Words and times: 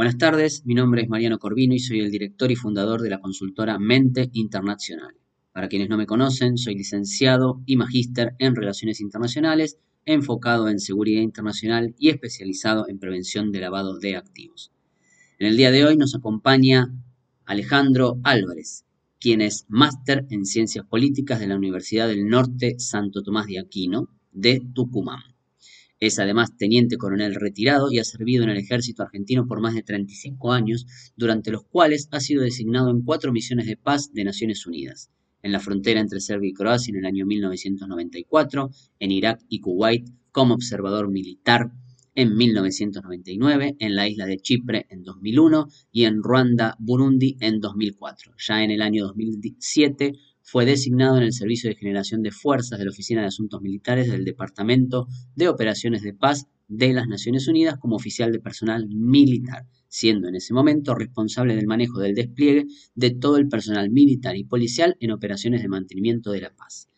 Buenas 0.00 0.16
tardes, 0.16 0.64
mi 0.64 0.72
nombre 0.72 1.02
es 1.02 1.10
Mariano 1.10 1.38
Corvino 1.38 1.74
y 1.74 1.78
soy 1.78 2.00
el 2.00 2.10
director 2.10 2.50
y 2.50 2.56
fundador 2.56 3.02
de 3.02 3.10
la 3.10 3.20
consultora 3.20 3.78
Mente 3.78 4.30
Internacional. 4.32 5.14
Para 5.52 5.68
quienes 5.68 5.90
no 5.90 5.98
me 5.98 6.06
conocen, 6.06 6.56
soy 6.56 6.74
licenciado 6.74 7.60
y 7.66 7.76
magíster 7.76 8.34
en 8.38 8.56
Relaciones 8.56 9.02
Internacionales, 9.02 9.76
enfocado 10.06 10.70
en 10.70 10.80
seguridad 10.80 11.20
internacional 11.20 11.94
y 11.98 12.08
especializado 12.08 12.88
en 12.88 12.98
prevención 12.98 13.52
de 13.52 13.60
lavado 13.60 13.98
de 13.98 14.16
activos. 14.16 14.72
En 15.38 15.48
el 15.48 15.58
día 15.58 15.70
de 15.70 15.84
hoy 15.84 15.98
nos 15.98 16.14
acompaña 16.14 16.90
Alejandro 17.44 18.20
Álvarez, 18.22 18.86
quien 19.20 19.42
es 19.42 19.66
máster 19.68 20.26
en 20.30 20.46
Ciencias 20.46 20.86
Políticas 20.86 21.40
de 21.40 21.48
la 21.48 21.56
Universidad 21.56 22.08
del 22.08 22.26
Norte 22.26 22.76
Santo 22.78 23.22
Tomás 23.22 23.48
de 23.48 23.58
Aquino 23.58 24.08
de 24.32 24.62
Tucumán. 24.72 25.20
Es 26.00 26.18
además 26.18 26.56
teniente 26.56 26.96
coronel 26.96 27.34
retirado 27.34 27.92
y 27.92 27.98
ha 27.98 28.04
servido 28.04 28.42
en 28.44 28.48
el 28.48 28.56
ejército 28.56 29.02
argentino 29.02 29.46
por 29.46 29.60
más 29.60 29.74
de 29.74 29.82
35 29.82 30.50
años, 30.50 30.86
durante 31.14 31.50
los 31.50 31.64
cuales 31.64 32.08
ha 32.10 32.20
sido 32.20 32.42
designado 32.42 32.90
en 32.90 33.02
cuatro 33.02 33.32
misiones 33.32 33.66
de 33.66 33.76
paz 33.76 34.10
de 34.14 34.24
Naciones 34.24 34.66
Unidas. 34.66 35.10
En 35.42 35.52
la 35.52 35.60
frontera 35.60 36.00
entre 36.00 36.20
Serbia 36.20 36.48
y 36.48 36.54
Croacia 36.54 36.90
en 36.90 37.00
el 37.00 37.04
año 37.04 37.26
1994, 37.26 38.70
en 38.98 39.10
Irak 39.10 39.40
y 39.50 39.60
Kuwait 39.60 40.08
como 40.32 40.54
observador 40.54 41.10
militar 41.10 41.70
en 42.14 42.34
1999, 42.34 43.76
en 43.78 43.94
la 43.94 44.08
isla 44.08 44.26
de 44.26 44.38
Chipre 44.38 44.86
en 44.88 45.02
2001 45.02 45.68
y 45.92 46.04
en 46.04 46.22
Ruanda, 46.22 46.76
Burundi 46.78 47.36
en 47.40 47.60
2004. 47.60 48.32
Ya 48.38 48.64
en 48.64 48.70
el 48.70 48.82
año 48.82 49.04
2007 49.04 50.12
fue 50.50 50.66
designado 50.66 51.16
en 51.16 51.22
el 51.22 51.32
Servicio 51.32 51.70
de 51.70 51.76
Generación 51.76 52.22
de 52.22 52.32
Fuerzas 52.32 52.80
de 52.80 52.84
la 52.84 52.90
Oficina 52.90 53.20
de 53.20 53.28
Asuntos 53.28 53.62
Militares 53.62 54.10
del 54.10 54.24
Departamento 54.24 55.06
de 55.36 55.48
Operaciones 55.48 56.02
de 56.02 56.12
Paz 56.12 56.48
de 56.66 56.92
las 56.92 57.06
Naciones 57.06 57.46
Unidas 57.46 57.76
como 57.78 57.94
oficial 57.94 58.32
de 58.32 58.40
personal 58.40 58.88
militar, 58.88 59.68
siendo 59.86 60.26
en 60.26 60.34
ese 60.34 60.52
momento 60.52 60.96
responsable 60.96 61.54
del 61.54 61.68
manejo 61.68 62.00
del 62.00 62.16
despliegue 62.16 62.66
de 62.96 63.10
todo 63.12 63.36
el 63.36 63.46
personal 63.46 63.90
militar 63.90 64.36
y 64.36 64.42
policial 64.42 64.96
en 64.98 65.12
operaciones 65.12 65.62
de 65.62 65.68
mantenimiento 65.68 66.32
de 66.32 66.40
la 66.40 66.52
paz. 66.52 66.88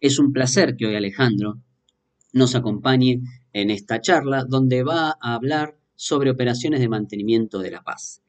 Es 0.00 0.18
un 0.18 0.34
placer 0.34 0.76
que 0.76 0.84
hoy 0.84 0.94
Alejandro 0.94 1.62
nos 2.34 2.54
acompañe 2.56 3.22
en 3.54 3.70
esta 3.70 4.02
charla 4.02 4.44
donde 4.46 4.82
va 4.82 5.16
a 5.18 5.34
hablar 5.34 5.78
sobre 5.94 6.30
operaciones 6.30 6.80
de 6.80 6.90
mantenimiento 6.90 7.60
de 7.60 7.70
la 7.70 7.82
paz. 7.82 8.20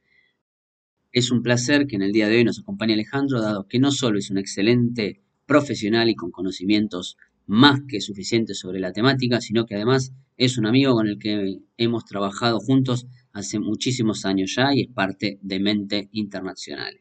Es 1.11 1.31
un 1.31 1.41
placer 1.41 1.88
que 1.88 1.95
en 1.95 2.03
el 2.03 2.11
día 2.11 2.27
de 2.27 2.38
hoy 2.38 2.43
nos 2.43 2.59
acompañe 2.59 2.93
Alejandro, 2.93 3.41
dado 3.41 3.67
que 3.67 3.79
no 3.79 3.91
solo 3.91 4.19
es 4.19 4.29
un 4.29 4.38
excelente 4.38 5.21
profesional 5.47 6.09
y 6.09 6.15
con 6.15 6.29
conocimientos 6.29 7.17
más 7.47 7.81
que 7.88 7.99
suficientes 7.99 8.59
sobre 8.59 8.79
la 8.79 8.93
temática, 8.93 9.41
sino 9.41 9.65
que 9.65 9.73
además 9.73 10.13
es 10.37 10.59
un 10.59 10.67
amigo 10.67 10.93
con 10.93 11.07
el 11.07 11.17
que 11.17 11.61
hemos 11.77 12.05
trabajado 12.05 12.59
juntos 12.59 13.07
hace 13.33 13.59
muchísimos 13.59 14.23
años 14.25 14.53
ya 14.55 14.73
y 14.73 14.81
es 14.81 14.87
parte 14.87 15.39
de 15.41 15.59
Mente 15.59 16.09
Internacional. 16.11 16.99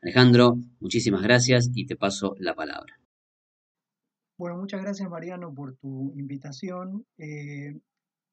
Alejandro, 0.00 0.56
muchísimas 0.80 1.22
gracias 1.22 1.70
y 1.74 1.84
te 1.84 1.96
paso 1.96 2.34
la 2.38 2.54
palabra. 2.54 2.98
Bueno, 4.38 4.56
muchas 4.56 4.80
gracias 4.80 5.10
Mariano 5.10 5.52
por 5.52 5.76
tu 5.76 6.14
invitación. 6.16 7.04
Eh, 7.18 7.78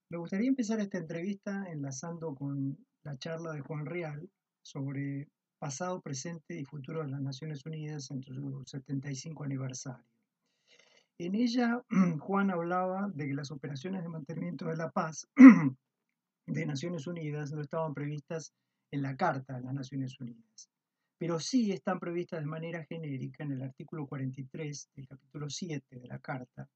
me 0.09 0.17
gustaría 0.17 0.47
empezar 0.47 0.79
esta 0.79 0.99
entrevista 0.99 1.65
enlazando 1.69 2.33
con 2.33 2.77
la 3.03 3.17
charla 3.17 3.51
de 3.51 3.59
Juan 3.59 3.85
Real, 3.85 4.29
sobre 4.67 5.29
pasado, 5.59 6.01
presente 6.01 6.59
y 6.59 6.65
futuro 6.65 7.01
de 7.01 7.09
las 7.09 7.21
Naciones 7.21 7.65
Unidas 7.65 8.11
en 8.11 8.21
su 8.21 8.63
75 8.65 9.45
aniversario. 9.45 10.05
En 11.17 11.35
ella, 11.35 11.81
Juan 12.19 12.51
hablaba 12.51 13.09
de 13.13 13.27
que 13.27 13.33
las 13.33 13.49
operaciones 13.51 14.03
de 14.03 14.09
mantenimiento 14.09 14.65
de 14.65 14.75
la 14.75 14.91
paz 14.91 15.27
de 16.47 16.65
Naciones 16.65 17.07
Unidas 17.07 17.51
no 17.53 17.61
estaban 17.61 17.93
previstas 17.93 18.53
en 18.91 19.01
la 19.01 19.15
Carta 19.15 19.55
de 19.55 19.61
las 19.61 19.73
Naciones 19.73 20.19
Unidas, 20.19 20.69
pero 21.17 21.39
sí 21.39 21.71
están 21.71 21.99
previstas 21.99 22.41
de 22.41 22.47
manera 22.47 22.83
genérica 22.83 23.43
en 23.43 23.53
el 23.53 23.63
artículo 23.63 24.05
43 24.05 24.89
del 24.95 25.07
capítulo 25.07 25.49
7 25.49 25.97
de 25.97 26.07
la 26.07 26.19
Carta, 26.19 26.69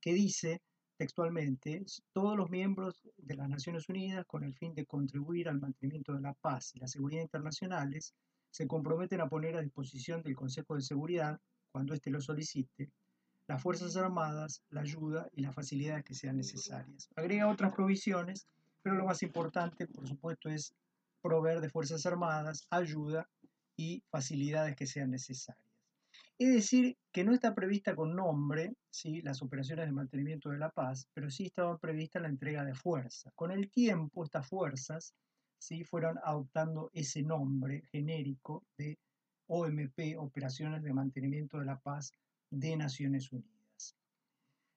que 0.00 0.12
dice 0.12 0.62
textualmente, 0.96 1.84
todos 2.12 2.36
los 2.36 2.50
miembros 2.50 3.08
de 3.16 3.36
las 3.36 3.48
Naciones 3.48 3.88
Unidas, 3.88 4.24
con 4.26 4.44
el 4.44 4.54
fin 4.54 4.74
de 4.74 4.86
contribuir 4.86 5.48
al 5.48 5.60
mantenimiento 5.60 6.14
de 6.14 6.20
la 6.20 6.34
paz 6.34 6.74
y 6.74 6.78
la 6.78 6.88
seguridad 6.88 7.22
internacionales, 7.22 8.14
se 8.50 8.66
comprometen 8.66 9.20
a 9.20 9.28
poner 9.28 9.56
a 9.56 9.62
disposición 9.62 10.22
del 10.22 10.34
Consejo 10.34 10.74
de 10.74 10.82
Seguridad, 10.82 11.40
cuando 11.70 11.92
éste 11.92 12.10
lo 12.10 12.20
solicite, 12.20 12.90
las 13.46 13.62
Fuerzas 13.62 13.96
Armadas, 13.96 14.62
la 14.70 14.80
ayuda 14.80 15.28
y 15.34 15.42
las 15.42 15.54
facilidades 15.54 16.04
que 16.04 16.14
sean 16.14 16.36
necesarias. 16.36 17.08
Agrega 17.14 17.48
otras 17.48 17.72
provisiones, 17.74 18.48
pero 18.82 18.96
lo 18.96 19.04
más 19.04 19.22
importante, 19.22 19.86
por 19.86 20.08
supuesto, 20.08 20.48
es 20.48 20.74
proveer 21.22 21.60
de 21.60 21.68
Fuerzas 21.68 22.06
Armadas, 22.06 22.66
ayuda 22.70 23.28
y 23.76 24.02
facilidades 24.10 24.74
que 24.74 24.86
sean 24.86 25.10
necesarias. 25.10 25.65
Es 26.38 26.52
decir, 26.52 26.98
que 27.12 27.24
no 27.24 27.32
está 27.32 27.54
prevista 27.54 27.96
con 27.96 28.14
nombre 28.14 28.74
las 29.22 29.40
operaciones 29.40 29.86
de 29.86 29.92
mantenimiento 29.92 30.50
de 30.50 30.58
la 30.58 30.70
paz, 30.70 31.08
pero 31.14 31.30
sí 31.30 31.46
estaba 31.46 31.78
prevista 31.78 32.20
la 32.20 32.28
entrega 32.28 32.62
de 32.62 32.74
fuerzas. 32.74 33.32
Con 33.34 33.50
el 33.52 33.70
tiempo, 33.70 34.22
estas 34.22 34.46
fuerzas 34.46 35.14
¿sí? 35.58 35.82
fueron 35.84 36.18
adoptando 36.22 36.90
ese 36.92 37.22
nombre 37.22 37.82
genérico 37.90 38.64
de 38.76 38.98
OMP, 39.48 40.18
Operaciones 40.18 40.82
de 40.82 40.92
Mantenimiento 40.92 41.58
de 41.58 41.64
la 41.64 41.78
Paz 41.78 42.12
de 42.50 42.76
Naciones 42.76 43.32
Unidas. 43.32 43.96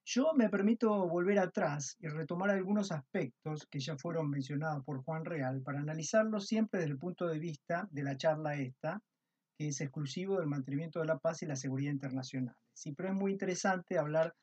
Yo 0.06 0.32
me 0.34 0.48
permito 0.48 1.08
volver 1.08 1.38
atrás 1.38 1.94
y 2.00 2.08
retomar 2.08 2.50
algunos 2.50 2.90
aspectos 2.90 3.66
que 3.70 3.80
ya 3.80 3.98
fueron 3.98 4.30
mencionados 4.30 4.82
por 4.82 5.02
Juan 5.04 5.26
Real 5.26 5.60
para 5.60 5.80
analizarlos 5.80 6.46
siempre 6.46 6.80
desde 6.80 6.92
el 6.92 6.98
punto 6.98 7.26
de 7.26 7.38
vista 7.38 7.86
de 7.90 8.02
la 8.02 8.16
charla 8.16 8.56
esta, 8.56 9.02
es 9.68 9.80
exclusivo 9.80 10.38
del 10.38 10.46
mantenimiento 10.46 11.00
de 11.00 11.06
la 11.06 11.18
paz 11.18 11.42
y 11.42 11.46
la 11.46 11.56
seguridad 11.56 11.92
internacional. 11.92 12.56
Sí, 12.72 12.92
pero 12.92 13.10
es 13.10 13.14
muy 13.14 13.32
interesante 13.32 13.98
hablar, 13.98 14.34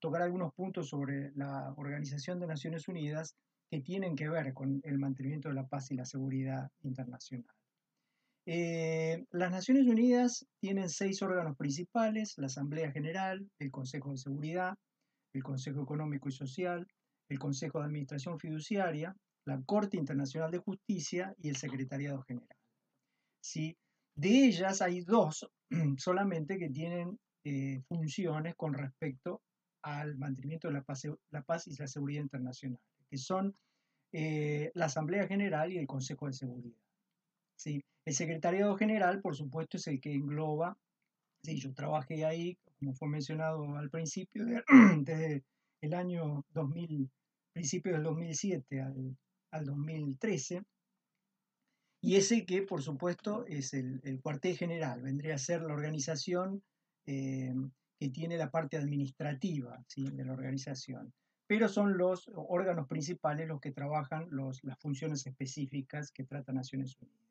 tocar 0.00 0.22
algunos 0.22 0.54
puntos 0.54 0.88
sobre 0.88 1.32
la 1.34 1.72
Organización 1.76 2.40
de 2.40 2.46
Naciones 2.46 2.88
Unidas 2.88 3.36
que 3.70 3.80
tienen 3.80 4.16
que 4.16 4.28
ver 4.28 4.54
con 4.54 4.80
el 4.84 4.98
mantenimiento 4.98 5.48
de 5.48 5.54
la 5.54 5.66
paz 5.66 5.90
y 5.90 5.94
la 5.94 6.06
seguridad 6.06 6.70
internacional. 6.82 7.54
Eh, 8.46 9.26
las 9.30 9.50
Naciones 9.50 9.86
Unidas 9.86 10.46
tienen 10.58 10.88
seis 10.88 11.20
órganos 11.20 11.54
principales, 11.56 12.32
la 12.38 12.46
Asamblea 12.46 12.90
General, 12.90 13.46
el 13.58 13.70
Consejo 13.70 14.12
de 14.12 14.16
Seguridad, 14.16 14.74
el 15.34 15.42
Consejo 15.42 15.82
Económico 15.82 16.30
y 16.30 16.32
Social, 16.32 16.86
el 17.28 17.38
Consejo 17.38 17.80
de 17.80 17.84
Administración 17.84 18.38
Fiduciaria, 18.38 19.14
la 19.44 19.60
Corte 19.66 19.98
Internacional 19.98 20.50
de 20.50 20.58
Justicia 20.58 21.34
y 21.36 21.50
el 21.50 21.56
Secretariado 21.56 22.22
General. 22.22 22.56
¿Sí? 23.42 23.76
De 24.18 24.46
ellas 24.46 24.82
hay 24.82 25.02
dos 25.02 25.48
solamente 25.96 26.58
que 26.58 26.68
tienen 26.70 27.20
eh, 27.44 27.80
funciones 27.86 28.56
con 28.56 28.74
respecto 28.74 29.42
al 29.82 30.16
mantenimiento 30.16 30.66
de 30.66 30.74
la 30.74 30.82
paz, 30.82 31.06
la 31.30 31.42
paz, 31.42 31.68
y 31.68 31.76
la 31.76 31.86
seguridad 31.86 32.22
internacional, 32.22 32.80
que 33.08 33.16
son 33.16 33.54
eh, 34.12 34.72
la 34.74 34.86
Asamblea 34.86 35.28
General 35.28 35.72
y 35.72 35.78
el 35.78 35.86
Consejo 35.86 36.26
de 36.26 36.32
Seguridad. 36.32 36.80
¿sí? 37.54 37.84
El 38.04 38.12
Secretariado 38.12 38.76
General, 38.76 39.20
por 39.20 39.36
supuesto, 39.36 39.76
es 39.76 39.86
el 39.86 40.00
que 40.00 40.12
engloba, 40.12 40.76
sí, 41.44 41.60
yo 41.60 41.72
trabajé 41.72 42.24
ahí, 42.24 42.58
como 42.80 42.94
fue 42.94 43.06
mencionado 43.06 43.76
al 43.76 43.88
principio, 43.88 44.44
desde 45.02 45.44
el 45.80 45.94
año 45.94 46.44
2000, 46.54 47.08
principio 47.52 47.92
del 47.92 48.02
2007 48.02 48.80
al, 48.80 49.16
al 49.52 49.64
2013, 49.64 50.64
y 52.00 52.16
ese 52.16 52.46
que, 52.46 52.62
por 52.62 52.82
supuesto, 52.82 53.44
es 53.46 53.74
el, 53.74 54.20
cuartel 54.22 54.56
general, 54.56 55.02
vendría 55.02 55.34
a 55.34 55.38
ser 55.38 55.62
la 55.62 55.74
organización 55.74 56.62
eh, 57.06 57.54
que 57.98 58.08
tiene 58.10 58.36
la 58.36 58.50
parte 58.50 58.76
administrativa 58.76 59.84
de 59.96 60.24
la 60.24 60.32
organización. 60.32 61.12
Pero 61.46 61.68
son 61.68 61.96
los 61.96 62.30
órganos 62.34 62.86
principales 62.86 63.48
los 63.48 63.60
que 63.60 63.72
trabajan 63.72 64.28
las 64.30 64.78
funciones 64.78 65.26
específicas 65.26 66.12
que 66.12 66.24
trata 66.24 66.52
Naciones 66.52 66.96
Unidas. 67.00 67.28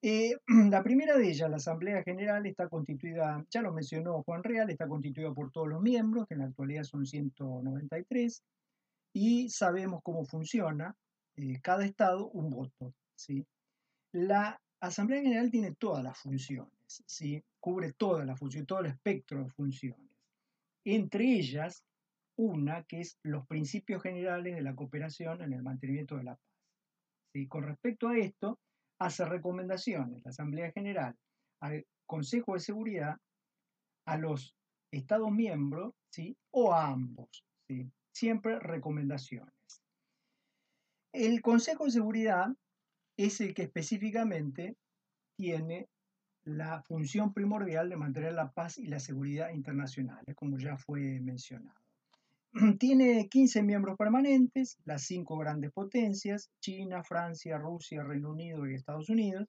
Eh, 0.00 0.36
la 0.70 0.82
primera 0.82 1.16
de 1.16 1.28
ellas, 1.28 1.50
la 1.50 1.56
Asamblea 1.56 2.02
General, 2.02 2.46
está 2.46 2.68
constituida, 2.68 3.44
ya 3.50 3.62
lo 3.62 3.72
mencionó 3.72 4.22
Juan 4.22 4.44
Real, 4.44 4.70
está 4.70 4.86
constituida 4.86 5.32
por 5.32 5.50
todos 5.50 5.68
los 5.68 5.82
miembros, 5.82 6.26
que 6.26 6.34
en 6.34 6.40
la 6.40 6.46
actualidad 6.46 6.84
son 6.84 7.06
193, 7.06 8.42
y 9.14 9.48
sabemos 9.48 10.00
cómo 10.02 10.24
funciona. 10.24 10.94
Eh, 11.36 11.58
cada 11.62 11.84
estado 11.84 12.28
un 12.28 12.50
voto. 12.50 12.94
La 14.12 14.60
Asamblea 14.80 15.22
General 15.22 15.50
tiene 15.50 15.74
todas 15.74 16.04
las 16.04 16.18
funciones, 16.18 17.02
¿sí? 17.06 17.42
cubre 17.58 17.92
todas 17.94 18.26
las 18.26 18.38
funciones, 18.38 18.66
todo 18.66 18.80
el 18.80 18.86
espectro 18.86 19.42
de 19.42 19.50
funciones. 19.50 20.10
Entre 20.84 21.24
ellas, 21.24 21.82
una 22.36 22.84
que 22.84 23.00
es 23.00 23.18
los 23.22 23.46
principios 23.46 24.02
generales 24.02 24.54
de 24.54 24.62
la 24.62 24.74
cooperación 24.74 25.40
en 25.42 25.52
el 25.52 25.62
mantenimiento 25.62 26.16
de 26.16 26.24
la 26.24 26.36
paz. 26.36 26.44
¿sí? 27.32 27.46
Con 27.46 27.64
respecto 27.64 28.08
a 28.08 28.18
esto, 28.18 28.58
hace 28.98 29.24
recomendaciones 29.24 30.22
la 30.24 30.30
Asamblea 30.30 30.70
General 30.72 31.16
al 31.60 31.86
Consejo 32.06 32.54
de 32.54 32.60
Seguridad, 32.60 33.16
a 34.06 34.18
los 34.18 34.54
Estados 34.90 35.30
miembros 35.32 35.94
¿sí? 36.10 36.36
o 36.50 36.72
a 36.72 36.88
ambos. 36.88 37.44
¿sí? 37.66 37.90
Siempre 38.12 38.58
recomendaciones. 38.58 39.54
El 41.12 41.40
Consejo 41.40 41.84
de 41.84 41.92
Seguridad 41.92 42.48
es 43.16 43.40
el 43.40 43.54
que 43.54 43.62
específicamente 43.62 44.76
tiene 45.36 45.88
la 46.44 46.82
función 46.82 47.32
primordial 47.32 47.88
de 47.88 47.96
mantener 47.96 48.34
la 48.34 48.50
paz 48.52 48.78
y 48.78 48.86
la 48.86 49.00
seguridad 49.00 49.50
internacionales, 49.50 50.34
como 50.36 50.58
ya 50.58 50.76
fue 50.76 51.20
mencionado. 51.20 51.80
Tiene 52.78 53.28
15 53.28 53.62
miembros 53.62 53.96
permanentes, 53.96 54.76
las 54.84 55.02
cinco 55.02 55.38
grandes 55.38 55.72
potencias, 55.72 56.50
China, 56.60 57.02
Francia, 57.02 57.58
Rusia, 57.58 58.04
Reino 58.04 58.30
Unido 58.30 58.66
y 58.66 58.74
Estados 58.74 59.08
Unidos, 59.08 59.48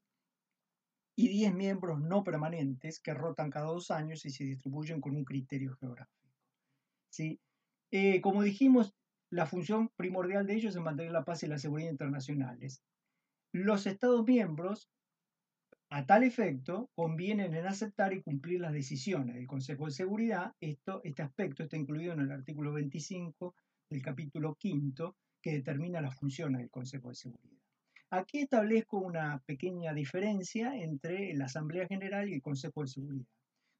y 1.17 1.29
10 1.29 1.53
miembros 1.53 2.01
no 2.01 2.23
permanentes 2.23 2.99
que 2.99 3.13
rotan 3.13 3.49
cada 3.49 3.67
dos 3.67 3.91
años 3.91 4.25
y 4.25 4.31
se 4.31 4.43
distribuyen 4.43 4.99
con 4.99 5.15
un 5.15 5.23
criterio 5.23 5.75
geográfico. 5.75 6.29
¿Sí? 7.09 7.39
Eh, 7.91 8.19
como 8.19 8.43
dijimos, 8.43 8.93
la 9.29 9.45
función 9.45 9.89
primordial 9.95 10.45
de 10.45 10.55
ellos 10.55 10.75
es 10.75 10.81
mantener 10.81 11.11
la 11.11 11.23
paz 11.23 11.43
y 11.43 11.47
la 11.47 11.57
seguridad 11.57 11.91
internacionales. 11.91 12.81
Los 13.55 13.87
Estados 13.87 14.27
miembros, 14.27 14.89
a 15.89 16.05
tal 16.05 16.23
efecto, 16.23 16.89
convienen 16.93 17.53
en 17.55 17.65
aceptar 17.65 18.11
y 18.11 18.21
cumplir 18.21 18.59
las 18.59 18.73
decisiones 18.73 19.35
del 19.35 19.47
Consejo 19.47 19.85
de 19.85 19.91
Seguridad. 19.91 20.51
Este 20.59 21.21
aspecto 21.21 21.63
está 21.63 21.77
incluido 21.77 22.11
en 22.11 22.19
el 22.19 22.33
artículo 22.33 22.73
25 22.73 23.55
del 23.89 24.01
capítulo 24.01 24.55
quinto, 24.55 25.15
que 25.41 25.53
determina 25.53 26.01
las 26.01 26.19
funciones 26.19 26.59
del 26.59 26.69
Consejo 26.69 27.07
de 27.07 27.15
Seguridad. 27.15 27.61
Aquí 28.09 28.39
establezco 28.39 28.97
una 28.97 29.41
pequeña 29.45 29.93
diferencia 29.93 30.75
entre 30.75 31.33
la 31.33 31.45
Asamblea 31.45 31.87
General 31.87 32.27
y 32.27 32.33
el 32.33 32.41
Consejo 32.41 32.81
de 32.81 32.87
Seguridad. 32.87 33.27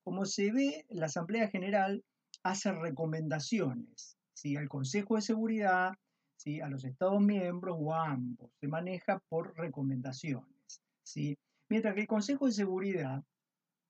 Como 0.06 0.25
se 0.25 0.54
ve, 0.54 0.86
la 0.88 1.07
Asamblea 1.07 1.50
General 1.50 2.01
hace 2.44 2.72
recomendaciones 2.72 4.18
¿sí? 4.33 4.56
al 4.56 4.69
Consejo 4.69 5.18
de 5.18 5.22
Seguridad, 5.22 5.95
¿sí? 6.38 6.62
a 6.62 6.68
los 6.68 6.84
Estados 6.86 7.22
miembros 7.22 7.78
o 7.80 7.94
a 7.94 8.12
ambos. 8.12 8.52
Se 8.60 8.68
maneja 8.68 9.20
por 9.30 9.56
recomendaciones. 9.56 10.82
¿sí? 11.04 11.38
Mientras 11.70 11.96
que 11.96 12.02
el 12.02 12.08
Consejo 12.08 12.46
de 12.46 12.52
Seguridad 12.52 13.24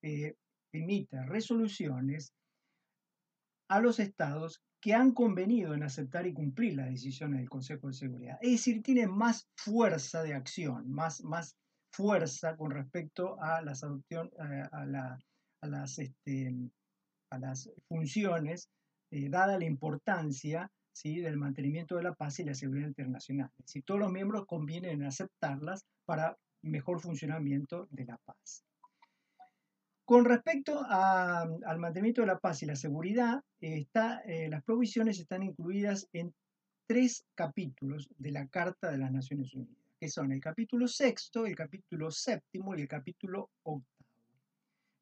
eh, 0.01 0.35
emite 0.73 1.23
resoluciones 1.25 2.33
a 3.69 3.79
los 3.79 3.99
estados 3.99 4.61
que 4.79 4.93
han 4.93 5.13
convenido 5.13 5.73
en 5.73 5.83
aceptar 5.83 6.27
y 6.27 6.33
cumplir 6.33 6.75
las 6.75 6.91
decisiones 6.91 7.39
del 7.39 7.49
Consejo 7.49 7.87
de 7.87 7.93
Seguridad. 7.93 8.37
Es 8.41 8.51
decir, 8.51 8.83
tiene 8.83 9.07
más 9.07 9.47
fuerza 9.55 10.21
de 10.21 10.35
acción, 10.35 10.89
más, 10.91 11.23
más 11.23 11.55
fuerza 11.91 12.55
con 12.55 12.71
respecto 12.71 13.41
a 13.41 13.61
las, 13.61 13.83
adopción, 13.83 14.29
eh, 14.37 14.63
a, 14.71 14.85
las, 15.65 15.97
este, 15.97 16.53
a 17.31 17.39
las 17.39 17.71
funciones, 17.87 18.69
eh, 19.11 19.29
dada 19.29 19.57
la 19.57 19.65
importancia 19.65 20.71
¿sí? 20.95 21.19
del 21.19 21.37
mantenimiento 21.37 21.97
de 21.97 22.03
la 22.03 22.13
paz 22.13 22.39
y 22.39 22.45
la 22.45 22.55
seguridad 22.55 22.87
internacional. 22.87 23.51
Si 23.65 23.81
todos 23.81 23.99
los 23.99 24.11
miembros 24.11 24.45
convienen 24.47 25.01
en 25.01 25.03
aceptarlas 25.03 25.85
para 26.05 26.37
mejor 26.61 27.01
funcionamiento 27.01 27.87
de 27.91 28.05
la 28.05 28.17
paz. 28.17 28.63
Con 30.05 30.23
respecto 30.23 30.85
al 30.87 31.79
mantenimiento 31.79 32.21
de 32.21 32.27
la 32.27 32.39
paz 32.39 32.63
y 32.63 32.65
la 32.65 32.75
seguridad, 32.75 33.41
está, 33.59 34.21
eh, 34.21 34.49
las 34.49 34.63
provisiones 34.63 35.19
están 35.19 35.43
incluidas 35.43 36.07
en 36.13 36.33
tres 36.87 37.25
capítulos 37.33 38.07
de 38.17 38.31
la 38.31 38.47
Carta 38.47 38.91
de 38.91 38.99
las 38.99 39.11
Naciones 39.11 39.53
Unidas, 39.53 39.83
que 39.99 40.09
son 40.09 40.31
el 40.31 40.39
capítulo 40.39 40.87
sexto, 40.87 41.45
el 41.45 41.55
capítulo 41.55 42.11
séptimo 42.11 42.75
y 42.75 42.81
el 42.81 42.87
capítulo 42.87 43.49
octavo. 43.63 43.95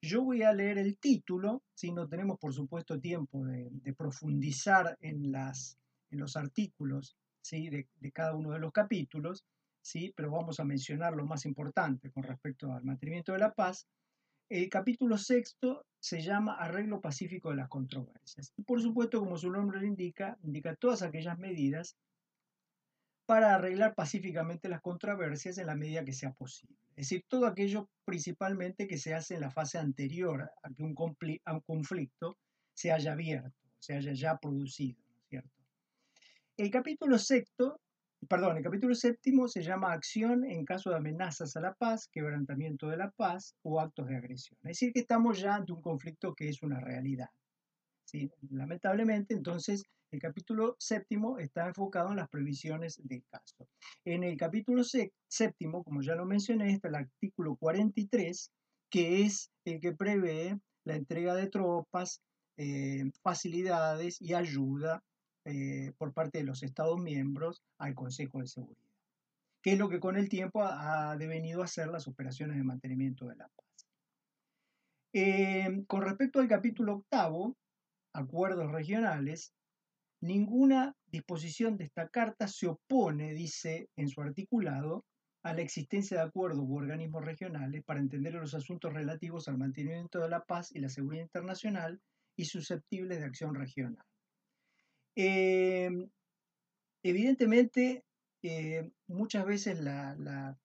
Yo 0.02 0.22
voy 0.22 0.44
a 0.44 0.52
leer 0.52 0.78
el 0.78 0.98
título, 0.98 1.64
si 1.74 1.94
no 1.94 2.10
tenemos 2.10 2.38
por 2.38 2.54
supuesto 2.54 3.00
tiempo 3.00 3.46
de, 3.46 3.72
profundizar 3.98 4.98
en, 5.00 5.32
las, 5.32 5.78
en, 6.14 6.20
los 6.20 6.36
artículos 6.36 7.18
¿sí? 7.42 7.70
de, 7.70 7.88
cada 8.12 8.36
uno 8.36 8.52
de 8.52 8.60
los 8.60 8.72
capítulos, 8.72 9.44
¿sí? 9.82 10.14
pero 10.16 10.32
vamos 10.32 10.60
a 10.60 10.66
mencionar 10.66 11.14
lo 11.14 11.26
más 11.26 11.46
importante 11.46 12.12
con 12.12 12.24
respecto 12.24 12.72
al 12.72 12.84
mantenimiento 12.84 13.34
de 13.34 13.40
la 13.40 13.54
paz. 13.54 13.88
El 14.50 14.70
capítulo 14.70 15.18
sexto 15.18 15.86
se 16.00 16.22
llama 16.22 16.56
Arreglo 16.56 17.02
Pacífico 17.02 17.50
de 17.50 17.56
las 17.56 17.70
Controversias. 17.70 18.54
Y 18.58 18.64
por 18.64 18.82
supuesto, 18.82 19.20
como 19.20 19.38
su 19.38 19.50
nombre 19.50 19.80
lo 19.80 19.88
indica, 19.88 20.38
indica 20.44 20.76
todas 20.76 21.02
aquellas 21.02 21.38
medidas 21.40 21.98
para 23.26 23.56
arreglar 23.56 23.96
pacíficamente 23.96 24.68
las 24.68 24.82
controversias 24.82 25.58
en 25.58 25.68
la 25.68 25.76
medida 25.76 26.04
que 26.04 26.14
sea 26.14 26.34
posible. 26.34 26.78
Es 26.96 27.10
decir, 27.10 27.26
todo 27.28 27.48
aquello 27.48 27.90
principalmente 28.06 28.88
que 28.88 28.98
se 28.98 29.14
hace 29.14 29.36
en 29.36 29.42
la 29.42 29.52
fase 29.52 29.78
anterior 29.78 30.52
a 30.62 30.70
que 30.70 30.84
un, 30.84 30.94
conflicto 30.94 32.38
se 32.74 32.92
haya 32.92 33.14
abierto, 33.14 33.58
se 33.80 33.94
haya 33.96 34.14
ya 34.14 34.38
producido? 34.38 35.02
El 36.56 36.70
capítulo 36.70 37.18
séptimo 37.18 37.80
se 39.48 39.64
llama 39.64 39.92
acción 39.92 40.46
en 40.46 40.66
caso 40.66 40.92
de 40.92 40.98
amenazas 40.98 41.56
a 41.56 41.62
la 41.62 41.74
paz, 41.74 42.08
quebrantamiento 42.12 42.88
de 42.88 42.98
la 42.98 43.10
paz 43.10 43.56
o 43.64 43.80
actos 43.80 44.08
de 44.08 44.18
agresión. 44.18 44.60
Es 44.62 44.80
decir, 44.80 44.94
que 44.94 45.00
estamos 45.00 45.40
ya 45.40 45.56
ante 45.56 45.74
un 45.74 45.82
conflicto 45.82 46.36
que 46.36 46.50
es 46.50 46.62
una 46.62 46.80
realidad. 46.80 47.30
Lamentablemente, 48.52 49.34
entonces, 49.34 49.82
el 50.12 50.20
capítulo 50.20 50.76
séptimo 50.78 51.40
está 51.40 51.66
enfocado 51.66 52.12
en 52.12 52.18
las 52.18 52.30
previsiones 52.30 53.02
del 53.04 53.24
caso. 53.32 53.68
En 54.06 54.24
el 54.24 54.38
capítulo 54.38 54.84
séptimo, 55.28 55.84
como 55.84 56.04
ya 56.04 56.14
lo 56.14 56.28
mencioné, 56.28 56.72
está 56.72 56.90
el 56.90 56.96
artículo 56.96 57.56
43, 57.56 58.52
que 58.92 59.24
es 59.24 59.50
el 59.66 59.80
que 59.80 59.94
prevé 59.94 60.60
la 60.86 60.96
entrega 60.96 61.34
de 61.34 61.50
tropas, 61.50 62.22
eh, 62.58 63.10
facilidades 63.24 64.22
y 64.22 64.36
ayuda 64.36 65.02
eh, 65.46 65.92
por 65.98 66.14
parte 66.14 66.38
de 66.38 66.46
los 66.46 66.64
Estados 66.64 67.00
miembros 67.00 67.62
al 67.78 67.96
Consejo 67.96 68.40
de 68.40 68.48
Seguridad, 68.48 68.90
que 69.62 69.74
es 69.74 69.80
lo 69.80 69.90
que 69.90 70.00
con 70.00 70.16
el 70.16 70.30
tiempo 70.30 70.64
ha, 70.64 71.16
devenido 71.18 71.64
a 71.64 71.68
ser 71.68 71.88
las 71.88 72.08
operaciones 72.08 72.58
de 72.58 72.64
mantenimiento 72.64 73.28
de 73.28 73.36
la 73.36 73.48
paz. 73.50 73.88
Eh, 75.14 75.84
con 75.88 76.02
respecto 76.02 76.40
al 76.40 76.48
capítulo 76.48 76.94
octavo, 76.96 77.58
acuerdos 78.14 78.72
regionales, 78.72 79.54
ninguna 80.22 80.96
disposición 81.08 81.78
de 81.78 81.86
esta 81.86 82.08
carta 82.08 82.48
se 82.48 82.68
opone, 82.68 83.34
dice 83.34 83.90
en 83.98 84.08
su 84.08 84.22
articulado, 84.22 85.04
a 85.44 85.54
la 85.54 85.62
existencia 85.62 86.18
de 86.18 86.24
acuerdos 86.24 86.64
u 86.66 86.78
organismos 86.78 87.26
regionales 87.26 87.84
para 87.84 88.00
entender 88.00 88.34
los 88.34 88.54
asuntos 88.54 88.94
relativos 88.94 89.50
al 89.50 89.58
mantenimiento 89.58 90.20
de 90.20 90.30
la 90.30 90.46
paz 90.46 90.72
y 90.74 90.80
la 90.80 90.88
seguridad 90.88 91.24
internacional 91.24 92.00
y 92.38 92.46
susceptibles 92.46 93.20
de 93.20 93.26
acción 93.26 93.54
regional. 93.54 94.06
Em, 95.16 96.10
evidentemente, 97.04 98.04
eh, 98.42 98.92
muchas 99.08 99.46
veces 99.46 99.80
la, 99.80 100.58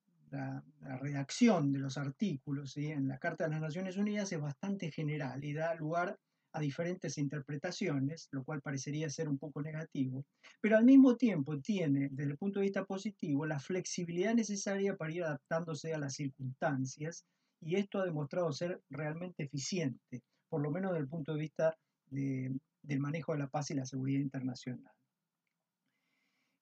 redacción 1.00 1.72
de 1.72 1.78
los 1.78 1.96
artículos 1.96 2.76
en 2.76 3.08
la 3.08 3.18
Carta 3.18 3.44
de 3.44 3.50
las 3.50 3.60
Naciones 3.60 3.96
Unidas 3.96 4.30
es 4.32 4.40
bastante 4.40 4.90
general 4.90 5.42
y 5.42 5.54
da 5.54 5.74
lugar 5.74 6.18
a 6.52 6.60
diferentes 6.60 7.16
interpretaciones, 7.18 8.28
lo 8.32 8.44
cual 8.44 8.60
parecería 8.60 9.08
ser 9.08 9.28
un 9.28 9.38
poco 9.38 9.62
negativo, 9.62 10.24
pero 10.60 10.76
al 10.76 10.84
mismo 10.84 11.16
tiempo 11.16 11.58
tiene, 11.60 12.08
desde 12.10 12.32
el 12.32 12.38
punto 12.38 12.58
de 12.60 12.64
vista 12.64 12.84
positivo, 12.84 13.46
la 13.46 13.58
flexibilidad 13.58 14.34
necesaria 14.34 14.96
para 14.96 15.12
ir 15.12 15.24
adaptándose 15.24 15.94
a 15.94 15.98
las 15.98 16.14
circunstancias 16.14 17.24
y 17.60 17.76
esto 17.76 18.00
ha 18.00 18.04
demostrado 18.04 18.52
ser 18.52 18.82
realmente 18.90 19.44
eficiente, 19.44 20.22
por 20.48 20.62
lo 20.62 20.70
menos 20.70 20.92
desde 20.92 21.02
el 21.02 21.08
punto 21.08 21.32
de 21.32 21.40
vista 21.40 21.76
de, 22.10 22.58
del 22.82 23.00
manejo 23.00 23.32
de 23.32 23.38
la 23.38 23.48
paz 23.48 23.70
y 23.70 23.74
la 23.74 23.84
seguridad 23.84 24.20
internacional. 24.20 24.92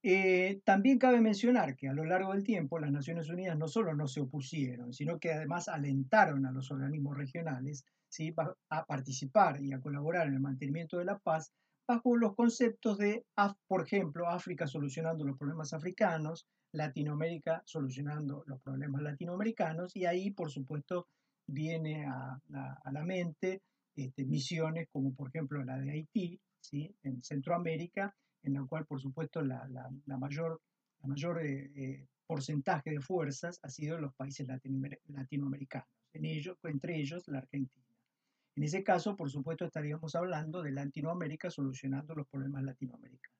Eh, 0.02 0.61
también 0.64 0.99
cabe 0.99 1.20
mencionar 1.20 1.75
que 1.75 1.88
a 1.88 1.92
lo 1.92 2.04
largo 2.04 2.32
del 2.32 2.44
tiempo 2.44 2.78
las 2.78 2.92
Naciones 2.92 3.28
Unidas 3.28 3.58
no 3.58 3.66
solo 3.66 3.92
no 3.94 4.06
se 4.06 4.20
opusieron, 4.20 4.92
sino 4.92 5.18
que 5.18 5.32
además 5.32 5.68
alentaron 5.68 6.46
a 6.46 6.52
los 6.52 6.70
organismos 6.70 7.16
regionales 7.16 7.85
a 8.70 8.85
participar 8.87 9.61
y 9.61 9.73
a 9.73 9.80
colaborar 9.80 10.28
en 10.28 10.35
el 10.35 10.40
mantenimiento 10.40 10.99
de 10.99 11.06
la 11.06 11.18
paz 11.18 11.52
bajo 11.88 12.16
los 12.16 12.35
conceptos 12.35 12.99
de, 12.99 13.25
por 13.66 13.82
ejemplo, 13.82 14.28
África 14.28 14.66
solucionando 14.66 15.25
los 15.25 15.37
problemas 15.37 15.73
africanos, 15.73 16.46
Latinoamérica 16.73 17.62
solucionando 17.64 18.44
los 18.46 18.61
problemas 18.61 19.02
latinoamericanos, 19.02 19.96
y 19.96 20.06
ahí, 20.06 20.30
por 20.30 20.50
supuesto, 20.50 21.08
viene 21.49 22.06
a 22.06 22.40
la 22.92 23.04
mente 23.04 23.62
este, 23.96 24.24
misiones 24.24 24.88
como 24.92 25.14
por 25.14 25.28
ejemplo 25.28 25.64
la 25.64 25.78
de 25.78 25.90
Haití, 25.90 26.38
¿sí? 26.60 26.94
en 27.02 27.22
Centroamérica, 27.22 28.14
en 28.42 28.54
la 28.54 28.64
cual 28.64 28.84
por 28.86 29.00
supuesto 29.00 29.42
la, 29.42 29.66
mayor, 30.06 30.60
la 31.00 31.08
mayor 31.08 31.44
eh, 31.44 31.72
eh, 31.74 32.06
porcentaje 32.26 32.90
de 32.90 33.00
fuerzas 33.00 33.58
ha 33.62 33.70
sido 33.70 33.96
en 33.96 34.02
los 34.02 34.14
países 34.14 34.46
latinoamericanos, 35.08 35.88
en 36.12 36.24
ellos, 36.26 36.58
entre 36.64 37.00
ellos 37.00 37.26
la 37.28 37.38
Argentina. 37.38 37.86
En 38.54 38.62
ese 38.62 38.82
caso, 38.82 39.16
por 39.16 39.30
supuesto, 39.30 39.64
estaríamos 39.64 40.14
hablando 40.14 40.62
de 40.62 40.72
Latinoamérica 40.72 41.50
solucionando 41.50 42.14
los 42.14 42.26
problemas 42.28 42.64
latinoamericanos. 42.64 43.38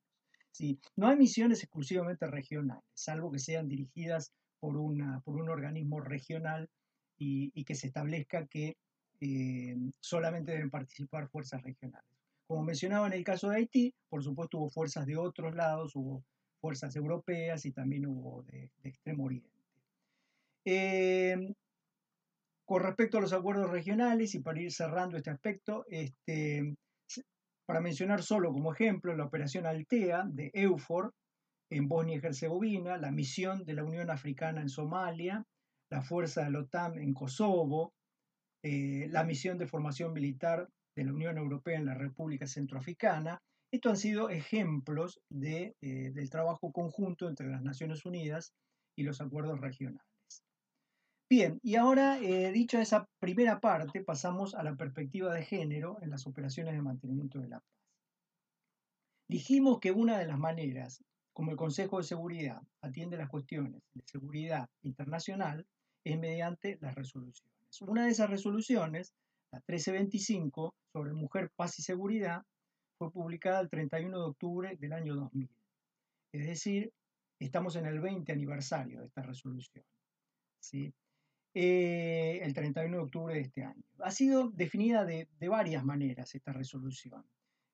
¿sí? 0.53 0.79
No 0.95 1.09
hay 1.09 1.17
misiones 1.17 1.63
exclusivamente 1.63 2.27
regionales, 2.27 2.85
salvo 2.95 3.31
que 3.31 3.39
sean 3.39 3.69
dirigidas 3.69 4.33
por, 4.61 4.77
una, 4.77 5.21
por 5.21 5.37
un 5.37 5.49
organismo 5.49 6.01
regional 6.01 6.69
y, 7.19 7.51
y 7.55 7.65
que 7.65 7.75
se 7.75 7.87
establezca 7.89 8.47
que 8.47 8.77
eh, 9.21 9.77
solamente 10.01 10.53
deben 10.53 10.71
participar 10.71 11.29
fuerzas 11.29 11.63
regionales. 11.63 12.11
Como 12.47 12.63
mencionaba 12.63 13.07
en 13.07 13.13
el 13.15 13.25
caso 13.25 13.49
de 13.49 13.57
Haití, 13.57 13.95
por 14.09 14.23
supuesto 14.23 14.59
hubo 14.59 14.71
fuerzas 14.71 15.07
de 15.07 15.17
otros 15.17 15.55
lados, 15.55 15.97
hubo 15.97 16.25
fuerzas 16.61 16.95
europeas 16.97 17.65
y 17.65 17.73
también 17.73 18.07
hubo 18.07 18.43
de, 18.45 18.71
Extremo 18.85 19.25
Oriente. 19.25 19.51
Eh, 20.65 21.55
con 22.65 22.83
respecto 22.83 23.19
a 23.19 23.21
los 23.21 23.33
acuerdos 23.33 23.71
regionales, 23.71 24.35
y 24.35 24.41
para 24.41 24.61
ir 24.61 24.73
cerrando 24.73 25.17
este 25.17 25.31
aspecto, 25.31 25.87
este, 25.89 26.75
para 27.65 27.81
mencionar 27.81 28.23
solo 28.23 28.53
como 28.53 28.73
ejemplo 28.73 29.17
la 29.17 29.25
operación 29.25 29.67
Altea 29.67 30.25
de 30.27 30.51
EUFOR 30.53 31.15
en 31.71 31.89
Bosnia 31.89 32.17
y 32.17 32.27
Herzegovina, 32.27 32.97
la 32.97 33.11
misión 33.11 33.65
de 33.65 33.75
la 33.75 33.85
Unión 33.85 34.11
Africana 34.11 34.61
en 34.61 34.69
Somalia, 34.69 35.45
la 35.91 36.03
fuerza 36.03 36.45
de 36.45 36.51
la 36.51 36.61
OTAN 36.61 36.99
en 36.99 37.15
Kosovo, 37.15 37.93
eh, 38.69 39.07
la 39.13 39.23
misión 39.23 39.59
de 39.59 39.69
formación 39.69 40.13
militar 40.13 40.69
de 40.97 41.05
la 41.05 41.13
Unión 41.13 41.39
Europea 41.39 41.79
en 41.79 41.87
la 41.87 41.95
República 41.95 42.49
Centroafricana. 42.49 43.41
Estos 43.71 43.91
han 43.91 43.97
sido 43.97 44.29
ejemplos 44.29 45.21
de, 45.31 45.77
eh, 45.81 46.11
del 46.11 46.31
trabajo 46.31 46.73
conjunto 46.73 47.29
entre 47.29 47.47
las 47.47 47.63
Naciones 47.63 48.05
Unidas 48.05 48.55
y 48.97 49.05
los 49.05 49.21
acuerdos 49.21 49.61
regionales. 49.61 50.03
Bien, 51.31 51.61
y 51.63 51.77
ahora, 51.77 52.19
eh, 52.19 52.51
dicho 52.51 52.81
esa 52.81 53.09
primera 53.21 53.61
parte, 53.61 54.03
pasamos 54.03 54.57
a 54.57 54.65
la 54.65 54.75
perspectiva 54.75 55.33
de 55.33 55.45
género 55.45 55.99
en 56.03 56.11
las 56.11 56.27
operaciones 56.27 56.75
de 56.75 56.83
mantenimiento 56.83 57.39
de 57.39 57.49
la 57.49 57.61
paz. 57.61 57.79
Dijimos 59.29 59.79
que 59.79 59.93
una 59.93 60.19
de 60.19 60.27
las 60.27 60.41
maneras 60.41 61.05
como 61.33 61.53
el 61.53 61.57
Consejo 61.57 61.99
de 61.99 62.05
Seguridad 62.05 62.63
atiende 62.81 63.17
las 63.17 63.31
cuestiones 63.31 63.81
de 63.95 64.03
seguridad 64.07 64.69
internacional 64.83 65.65
es 66.03 66.19
mediante 66.19 66.79
las 66.81 66.97
resoluciones. 66.97 67.56
Una 67.83 68.05
de 68.05 68.11
esas 68.11 68.31
resoluciones, 68.31 69.15
la 69.53 69.59
1325 69.59 70.75
sobre 70.93 71.13
mujer, 71.13 71.51
paz 71.57 71.79
y 71.79 71.83
seguridad, 71.83 72.43
fue 72.99 73.11
publicada 73.13 73.61
el 73.61 73.69
31 73.69 74.19
de 74.19 74.25
octubre 74.25 74.77
del 74.77 74.93
año 74.93 75.15
2000. 75.15 75.51
Es 76.33 76.47
decir, 76.47 76.93
estamos 77.39 77.77
en 77.77 77.87
el 77.87 78.01
20 78.01 78.33
aniversario 78.33 79.01
de 79.01 79.07
esta 79.07 79.23
resolución. 79.23 79.85
¿sí? 80.61 80.93
Eh, 81.55 82.41
el 82.43 82.53
31 82.53 82.97
de 82.97 83.03
octubre 83.03 83.35
de 83.35 83.41
este 83.41 83.65
año. 83.65 83.83
Ha 84.01 84.11
sido 84.11 84.51
definida 84.51 85.05
de, 85.05 85.29
varias 85.49 85.85
maneras 85.85 86.35
esta 86.35 86.53
resolución. 86.53 87.25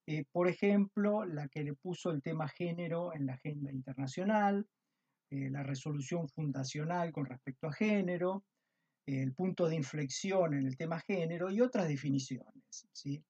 Eh, 0.07 0.25
por 0.31 0.49
ejemplo, 0.49 1.25
la 1.25 1.49
que 1.49 1.65
le 1.65 1.75
puso 1.75 2.11
el 2.11 2.23
tema 2.23 2.49
género 2.49 3.15
en 3.15 3.27
la 3.27 3.35
agenda 3.35 3.73
internacional, 3.73 4.67
eh, 5.31 5.51
la 5.51 5.63
resolución 5.63 6.29
fundacional 6.29 7.13
con 7.13 7.27
respecto 7.27 7.67
a 7.67 7.73
género, 7.73 8.45
el 9.07 9.33
punto 9.35 9.69
de 9.69 9.77
inflexión 9.77 10.55
en 10.55 10.67
el 10.67 10.77
tema 10.77 11.01
género 11.01 11.51
y 11.51 11.61
otras 11.61 11.89
definiciones. 11.89 12.87
¿sí? 12.93 13.23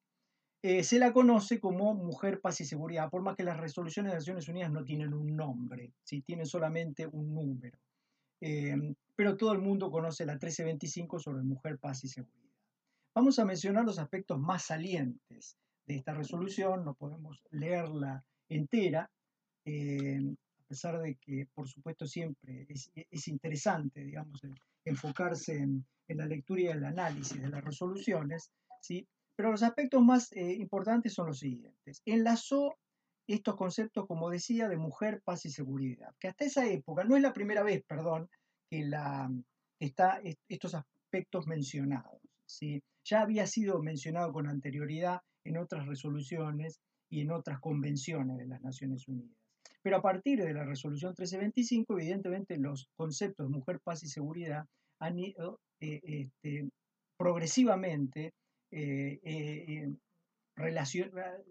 se 0.62 0.99
la 1.00 1.12
conoce 1.12 1.59
como 1.59 1.93
mujer, 1.95 2.41
paz 2.41 2.61
y 2.61 2.64
seguridad, 2.64 3.11
por 3.11 3.23
más 3.23 3.35
que 3.35 3.43
las 3.43 3.59
resoluciones 3.59 4.12
de 4.12 4.19
Naciones 4.19 4.49
Unidas 4.49 4.71
no 4.71 4.85
tienen 4.85 5.12
un 5.12 5.37
nombre, 5.37 5.93
¿sí? 6.05 6.23
tienen 6.23 6.47
solamente 6.47 7.05
un 7.05 7.35
número. 7.35 7.76
Em, 8.41 8.95
pero 9.17 9.37
todo 9.37 9.52
el 9.52 9.59
mundo 9.61 9.91
conoce 9.91 10.25
la 10.25 10.35
1325 10.35 11.19
sobre 11.19 11.43
mujer, 11.43 11.79
paz 11.79 12.05
y 12.05 12.09
seguridad. 12.09 12.55
Vamos 13.14 13.38
a 13.38 13.45
mencionar 13.45 13.85
los 13.85 13.99
aspectos 13.99 14.38
más 14.38 14.64
salientes 14.64 15.59
de 15.87 15.97
esta 15.97 16.14
resolución, 16.14 16.85
no 16.85 16.95
podemos 16.95 17.43
leerla 17.50 18.25
entera, 18.49 19.11
a 19.64 20.42
pesar 20.73 20.99
de 21.02 21.17
que, 21.17 21.47
por 21.55 21.69
supuesto, 21.69 22.07
siempre 22.07 22.67
es, 22.67 23.29
interesante, 23.29 24.02
digamos, 24.02 24.41
enfocarse 24.87 25.59
en, 25.59 25.85
la 26.09 26.25
lectura 26.25 26.61
y 26.62 26.67
el 26.69 26.85
análisis 26.85 27.41
de 27.41 27.49
las 27.49 27.62
resoluciones, 27.62 28.50
¿sí? 28.81 29.07
pero 29.37 29.50
los 29.50 29.62
aspectos 29.62 30.02
más 30.02 30.33
eh, 30.33 30.55
importantes 30.55 31.12
son 31.12 31.26
los 31.26 31.38
siguientes. 31.38 32.00
Enlazó 32.07 32.79
estos 33.26 33.57
conceptos, 33.57 34.07
como 34.07 34.31
decía, 34.31 34.69
de 34.69 34.79
mujer, 34.79 35.21
paz 35.23 35.45
y 35.45 35.50
seguridad, 35.50 36.14
que 36.19 36.29
hasta 36.29 36.47
esa 36.47 36.67
época, 36.67 37.05
no 37.05 37.17
es 37.17 37.23
la 37.23 37.35
primera 37.35 37.62
vez, 37.62 37.83
perdón, 37.87 38.31
que 38.71 38.85
la, 38.85 39.31
está 39.79 40.23
estos 40.49 40.75
aspectos 40.75 41.47
mencionados. 41.47 42.21
¿sí? 42.47 42.83
Ya 43.05 43.21
había 43.21 43.47
sido 43.47 43.83
mencionado 43.83 44.33
con 44.33 44.49
anterioridad 44.49 45.21
en 45.45 45.59
otras 45.59 45.87
resoluciones 45.87 46.81
y 47.11 47.21
en 47.21 47.31
otras 47.31 47.61
convenciones 47.61 48.38
de 48.38 48.47
las 48.47 48.62
Naciones 48.62 49.07
Unidas. 49.07 49.42
Pero 49.83 49.97
a 49.97 50.03
partir 50.03 50.43
de 50.43 50.55
la 50.55 50.65
resolución 50.65 51.11
1325, 51.11 51.99
evidentemente 51.99 52.57
los 52.57 52.89
conceptos 52.97 53.51
mujer, 53.51 53.81
paz 53.83 54.03
y 54.05 54.09
seguridad 54.09 54.65
han 55.01 55.19
ido 55.19 55.59
eh, 55.81 56.01
este, 56.05 56.69
progresivamente 57.17 58.33
eh, 58.71 59.19
eh, 59.25 59.89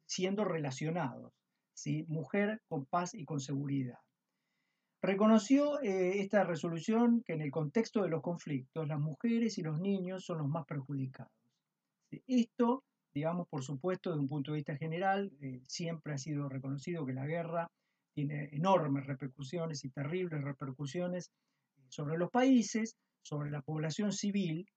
siendo 0.06 0.46
relacionados 0.46 1.34
mujer 2.08 2.62
con 2.68 2.86
paz 2.86 3.14
y 3.14 3.26
con 3.26 3.40
seguridad. 3.40 3.98
Reconoció 5.02 5.82
eh, 5.82 6.22
esta 6.22 6.44
resolución 6.44 7.24
que 7.26 7.34
en 7.34 7.42
el 7.42 7.50
contexto 7.50 8.04
de 8.04 8.10
los 8.10 8.22
conflictos 8.22 8.88
las 8.88 9.00
mujeres 9.00 9.58
y 9.58 9.64
los 9.64 9.80
niños 9.80 10.24
son 10.24 10.40
los 10.40 10.48
más 10.48 10.66
perjudicados. 10.66 11.32
Esto, 12.28 12.84
digamos, 13.14 13.48
por 13.50 13.64
supuesto, 13.64 14.12
de 14.12 14.20
un 14.20 14.28
punto 14.28 14.52
de 14.52 14.58
vista 14.58 14.78
general, 14.78 15.32
eh, 15.42 15.62
siempre 15.68 16.14
ha 16.14 16.18
sido 16.18 16.50
reconocido 16.50 17.06
que 17.06 17.14
la 17.14 17.26
guerra 17.26 17.68
tiene 18.28 18.50
enormes 18.51 19.06
repercusiones 19.06 19.84
y 19.84 19.90
terribles 19.90 20.44
repercusiones 20.44 21.32
eh, 21.78 21.82
sobre 21.90 22.18
los 22.18 22.30
países, 22.30 22.96
sobre 23.24 23.50
la 23.50 23.62
población 23.62 24.12
civil 24.12 24.68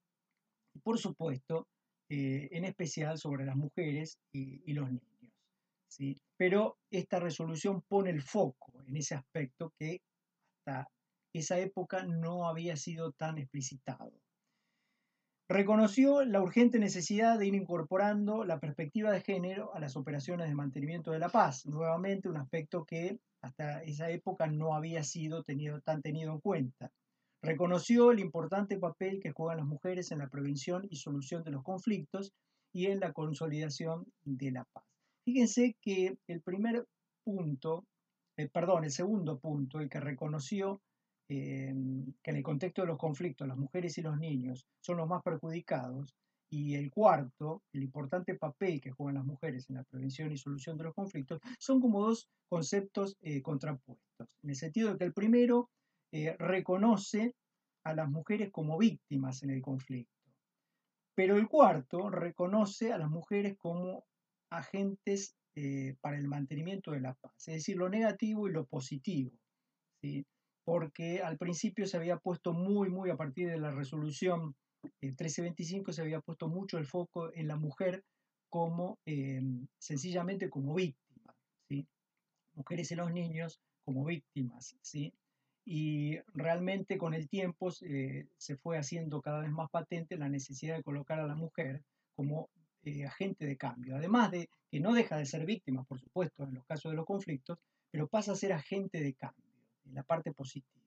y, 0.75 0.79
por 0.81 0.99
supuesto, 0.99 1.69
en 2.09 2.65
especial 2.65 3.19
sobre 3.19 3.45
las 3.45 3.57
mujeres 3.57 4.19
y, 4.31 4.63
y 4.71 4.75
los 4.75 4.89
niños. 4.89 5.33
Pero 6.37 6.79
esta 6.91 7.19
resolución 7.19 7.83
pone 7.89 8.11
el 8.11 8.23
foco 8.23 8.83
en 8.87 8.97
ese 8.97 9.15
aspecto 9.15 9.73
que 9.79 10.01
hasta 10.59 10.89
esa 11.33 11.59
época 11.59 12.05
no 12.05 12.47
había 12.47 12.77
sido 12.77 13.13
tan 13.13 13.39
explicitado. 13.39 14.13
Reconoció 15.49 16.25
la 16.25 16.41
urgente 16.41 16.79
necesidad 16.79 17.39
de 17.39 17.47
ir 17.47 17.55
incorporando 17.55 18.45
la 18.45 18.59
perspectiva 18.61 19.13
de 19.13 19.21
género 19.21 19.75
a 19.75 19.79
las 19.79 19.95
operaciones 19.95 20.49
de 20.49 20.55
mantenimiento 20.55 21.11
de 21.11 21.19
la 21.19 21.29
paz, 21.29 21.67
nuevamente 21.67 22.31
un 22.31 22.39
aspecto 22.39 22.87
que 22.87 23.19
hasta 23.43 23.83
esa 23.83 24.09
época 24.09 24.47
no 24.47 24.75
había 24.75 25.03
sido 25.03 25.45
tan 25.85 26.01
tenido 26.01 26.33
en 26.33 26.41
cuenta. 26.41 26.91
Reconoció 27.43 28.11
el 28.11 28.21
importante 28.21 28.79
papel 28.79 29.21
que 29.21 29.33
juegan 29.33 29.59
las 29.59 29.67
mujeres 29.67 30.11
en 30.13 30.21
la 30.21 30.29
prevención 30.29 30.87
y 30.89 30.97
solución 30.97 31.45
de 31.45 31.51
los 31.51 31.63
conflictos 31.63 32.33
y 32.73 32.87
en 32.87 33.01
la 33.01 33.13
consolidación 33.13 34.07
de 34.23 34.51
la 34.51 34.65
paz. 34.73 34.85
Fíjense 35.27 35.77
que 35.83 36.17
el 36.27 36.41
primer 36.41 36.87
punto, 37.23 37.85
eh, 38.39 38.49
perdón, 38.49 38.85
el 38.85 38.91
segundo 38.91 39.39
punto, 39.39 39.79
el 39.79 39.91
que 39.91 40.01
reconoció 40.01 40.81
em, 41.35 42.13
que 42.23 42.31
en 42.31 42.37
el 42.37 42.43
contexto 42.43 42.83
de 42.83 42.89
los 42.89 42.99
conflictos 42.99 43.49
las 43.49 43.57
mujeres 43.57 43.97
y 43.99 44.03
los 44.03 44.19
niños 44.19 44.67
son 44.81 44.99
los 44.99 45.09
más 45.09 45.23
perjudicados, 45.23 46.15
y 46.55 46.77
el 46.77 46.91
cuarto, 46.91 47.63
el 47.73 47.83
importante 47.83 48.37
papel 48.37 48.81
que 48.81 48.93
juegan 48.93 49.17
las 49.17 49.25
mujeres 49.25 49.69
en 49.69 49.77
la 49.77 49.85
prevención 49.85 50.31
y 50.31 50.37
solución 50.37 50.77
de 50.79 50.85
los 50.85 50.95
conflictos, 50.95 51.41
son 51.59 51.81
como 51.81 52.07
dos 52.07 52.29
conceptos 52.49 53.17
eh, 53.23 53.43
contrapuestos, 53.43 54.29
en 54.43 54.51
el 54.51 54.57
sentido 54.57 54.93
de 54.93 54.99
que 54.99 55.05
el 55.05 55.13
primero 55.13 55.71
eh, 56.13 56.37
reconoce 56.39 57.35
a 57.85 57.95
las 57.95 58.09
mujeres 58.09 58.53
como 58.53 58.79
víctimas 58.79 59.43
en 59.43 59.51
el 59.51 59.63
conflicto, 59.63 60.13
pero 61.17 61.37
el 61.37 61.49
cuarto 61.49 62.09
reconoce 62.09 62.93
a 62.93 62.99
las 62.99 63.11
mujeres 63.11 63.57
como 63.59 64.05
agentes 64.51 65.35
eh, 65.57 65.97
para 66.01 66.17
el 66.17 66.29
mantenimiento 66.29 66.93
de 66.93 67.01
la 67.01 67.15
paz, 67.15 67.33
es 67.49 67.55
decir, 67.55 67.77
lo 67.77 67.89
negativo 67.89 68.49
y 68.49 68.53
lo 68.53 68.65
positivo, 68.67 69.33
¿sí? 70.01 70.25
Porque 70.65 71.21
al 71.23 71.37
principio 71.37 71.87
se 71.87 71.97
había 71.97 72.17
puesto 72.17 72.53
muy, 72.53 72.89
muy 72.89 73.11
a 73.11 73.17
partir 73.17 73.49
de 73.49 73.59
la 73.59 73.71
resolución 73.71 74.55
1325, 75.01 75.93
se 75.93 76.03
había 76.03 76.21
puesto 76.21 76.49
mucho 76.49 76.79
el 76.79 76.87
foco 76.87 77.33
en 77.35 77.49
la 77.49 77.57
mujer 77.57 78.05
como 78.49 78.99
eh, 79.07 79.43
sencillamente 79.79 80.51
como 80.51 80.75
víctima, 80.75 81.35
¿sí? 81.69 81.87
mujeres 82.55 82.91
y 82.93 82.95
los 82.95 83.13
niños 83.13 83.61
como 83.85 84.05
víctimas, 84.05 84.77
¿sí? 84.81 85.13
y 85.65 86.19
realmente 86.35 86.99
con 86.99 87.15
el 87.15 87.29
tiempo 87.29 87.71
eh, 87.83 88.27
se 88.37 88.57
fue 88.57 88.77
haciendo 88.77 89.23
cada 89.23 89.41
vez 89.41 89.51
más 89.51 89.71
patente 89.71 90.19
la 90.19 90.29
necesidad 90.29 90.77
de 90.77 90.83
colocar 90.83 91.21
a 91.21 91.27
la 91.27 91.35
mujer 91.35 91.83
como 92.15 92.51
eh, 92.83 93.07
agente 93.07 93.47
de 93.47 93.57
cambio. 93.57 93.97
Además 93.97 94.31
de 94.31 94.49
que 94.71 94.81
no 94.81 94.93
deja 94.93 95.17
de 95.17 95.27
ser 95.27 95.47
víctima, 95.47 95.85
por 95.85 96.01
supuesto, 96.01 96.45
en 96.45 96.55
los 96.55 96.65
casos 96.67 96.93
de 96.93 96.97
los 96.97 97.07
conflictos, 97.07 97.59
pero 97.91 98.09
pasa 98.09 98.33
a 98.33 98.37
ser 98.37 98.53
agente 98.53 99.01
de 99.01 99.15
cambio, 99.15 99.54
la 99.93 100.03
parte 100.03 100.33
positiva. 100.33 100.85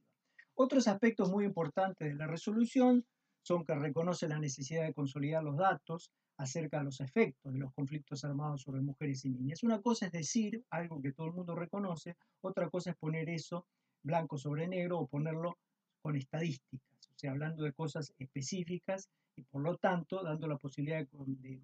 Otros 0.55 0.87
aspectos 0.87 1.29
muy 1.29 1.45
importantes 1.45 2.07
de 2.07 2.15
la 2.15 2.27
resolución 2.27 3.05
son 3.41 3.63
que 3.63 3.75
reconoce 3.75 4.27
la 4.27 4.39
necesidad 4.39 4.85
de 4.85 4.93
consolidar 4.93 5.43
los 5.43 5.57
datos 5.57 6.11
acerca 6.37 6.79
de 6.79 6.85
los 6.85 6.99
efectos 7.01 7.53
de 7.53 7.59
los 7.59 7.73
conflictos 7.73 8.23
armados 8.23 8.61
sobre 8.61 8.81
mujeres 8.81 9.25
y 9.25 9.29
niñas. 9.29 9.63
Una 9.63 9.81
cosa 9.81 10.07
es 10.07 10.11
decir 10.11 10.63
algo 10.69 11.01
que 11.01 11.13
todo 11.13 11.27
el 11.27 11.33
mundo 11.33 11.55
reconoce, 11.55 12.15
otra 12.41 12.69
cosa 12.69 12.91
es 12.91 12.97
poner 12.97 13.29
eso 13.29 13.65
blanco 14.03 14.37
sobre 14.37 14.67
negro 14.67 14.99
o 14.99 15.07
ponerlo 15.07 15.57
con 16.01 16.15
estadísticas, 16.15 17.09
o 17.15 17.17
sea, 17.17 17.31
hablando 17.31 17.63
de 17.63 17.73
cosas 17.73 18.13
específicas 18.17 19.09
y 19.35 19.43
por 19.43 19.61
lo 19.61 19.77
tanto 19.77 20.23
dando 20.23 20.47
la 20.47 20.57
posibilidad 20.57 21.05
de, 21.07 21.61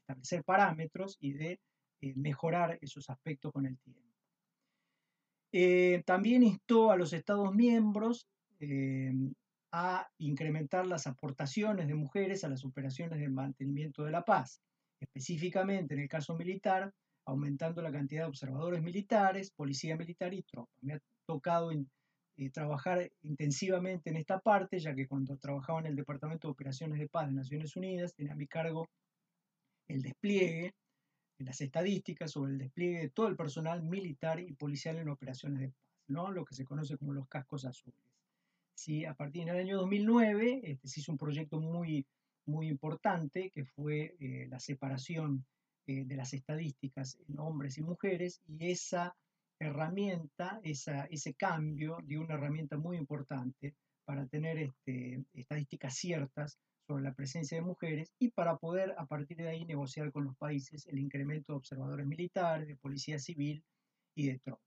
establecer 0.00 0.44
parámetros 0.44 1.16
y 1.20 1.32
de 1.32 1.60
eh, 2.00 2.14
mejorar 2.16 2.78
esos 2.80 3.08
aspectos 3.10 3.52
con 3.52 3.66
el 3.66 3.78
tiempo. 3.78 4.09
Eh, 5.52 6.02
también 6.06 6.42
instó 6.42 6.90
a 6.90 6.96
los 6.96 7.12
Estados 7.12 7.52
miembros 7.54 8.28
eh, 8.60 9.12
a 9.72 10.08
incrementar 10.18 10.86
las 10.86 11.06
aportaciones 11.06 11.86
de 11.88 11.94
mujeres 11.94 12.44
a 12.44 12.48
las 12.48 12.64
operaciones 12.64 13.18
de 13.18 13.28
mantenimiento 13.28 14.04
de 14.04 14.12
la 14.12 14.24
paz, 14.24 14.60
específicamente 15.00 15.94
en 15.94 16.00
el 16.00 16.08
caso 16.08 16.36
militar, 16.36 16.92
aumentando 17.26 17.82
la 17.82 17.92
cantidad 17.92 18.22
de 18.22 18.28
observadores 18.28 18.82
militares, 18.82 19.50
policía 19.50 19.96
militar 19.96 20.34
y 20.34 20.42
tropas. 20.42 20.82
Me 20.82 20.94
ha 20.94 21.00
tocado 21.26 21.70
eh, 21.72 22.50
trabajar 22.50 23.10
intensivamente 23.22 24.10
en 24.10 24.16
esta 24.16 24.40
parte, 24.40 24.78
ya 24.78 24.94
que 24.94 25.06
cuando 25.06 25.36
trabajaba 25.36 25.80
en 25.80 25.86
el 25.86 25.96
Departamento 25.96 26.48
de 26.48 26.52
Operaciones 26.52 26.98
de 26.98 27.08
Paz 27.08 27.28
de 27.28 27.34
Naciones 27.34 27.76
Unidas, 27.76 28.14
tenía 28.14 28.32
a 28.32 28.36
mi 28.36 28.46
cargo 28.46 28.88
el 29.88 30.02
despliegue, 30.02 30.74
las 31.44 31.60
estadísticas 31.60 32.32
sobre 32.32 32.52
el 32.52 32.58
despliegue 32.58 33.00
de 33.00 33.10
todo 33.10 33.28
el 33.28 33.36
personal 33.36 33.82
militar 33.82 34.40
y 34.40 34.52
policial 34.52 34.96
en 34.98 35.08
operaciones 35.08 35.60
de 35.60 35.68
paz, 35.68 35.78
¿no? 36.08 36.30
lo 36.30 36.44
que 36.44 36.54
se 36.54 36.64
conoce 36.64 36.96
como 36.96 37.12
los 37.12 37.28
cascos 37.28 37.64
azules. 37.64 38.00
¿Sí? 38.74 39.04
A 39.04 39.14
partir 39.14 39.44
del 39.44 39.56
año 39.56 39.78
2009 39.78 40.60
este, 40.64 40.88
se 40.88 41.00
hizo 41.00 41.12
un 41.12 41.18
proyecto 41.18 41.60
muy, 41.60 42.06
muy 42.46 42.68
importante 42.68 43.50
que 43.50 43.64
fue 43.64 44.16
eh, 44.20 44.46
la 44.48 44.58
separación 44.58 45.44
eh, 45.86 46.04
de 46.04 46.16
las 46.16 46.32
estadísticas 46.32 47.18
en 47.28 47.38
hombres 47.38 47.78
y 47.78 47.82
mujeres 47.82 48.40
y 48.46 48.70
esa 48.70 49.16
herramienta, 49.58 50.60
esa, 50.62 51.04
ese 51.06 51.34
cambio 51.34 51.98
dio 52.04 52.22
una 52.22 52.34
herramienta 52.34 52.78
muy 52.78 52.96
importante 52.96 53.74
para 54.04 54.26
tener 54.26 54.58
este, 54.58 55.24
estadísticas 55.34 55.94
ciertas 55.94 56.58
sobre 56.86 57.04
la 57.04 57.14
presencia 57.14 57.58
de 57.58 57.62
mujeres 57.62 58.12
y 58.18 58.30
para 58.30 58.56
poder 58.56 58.94
a 58.98 59.06
partir 59.06 59.36
de 59.36 59.48
ahí 59.48 59.64
negociar 59.64 60.10
con 60.10 60.24
los 60.24 60.36
países 60.36 60.86
el 60.86 60.98
incremento 60.98 61.52
de 61.52 61.58
observadores 61.58 62.06
militares, 62.06 62.66
de 62.66 62.76
policía 62.76 63.18
civil 63.18 63.62
y 64.14 64.26
de 64.26 64.38
tropas. 64.38 64.64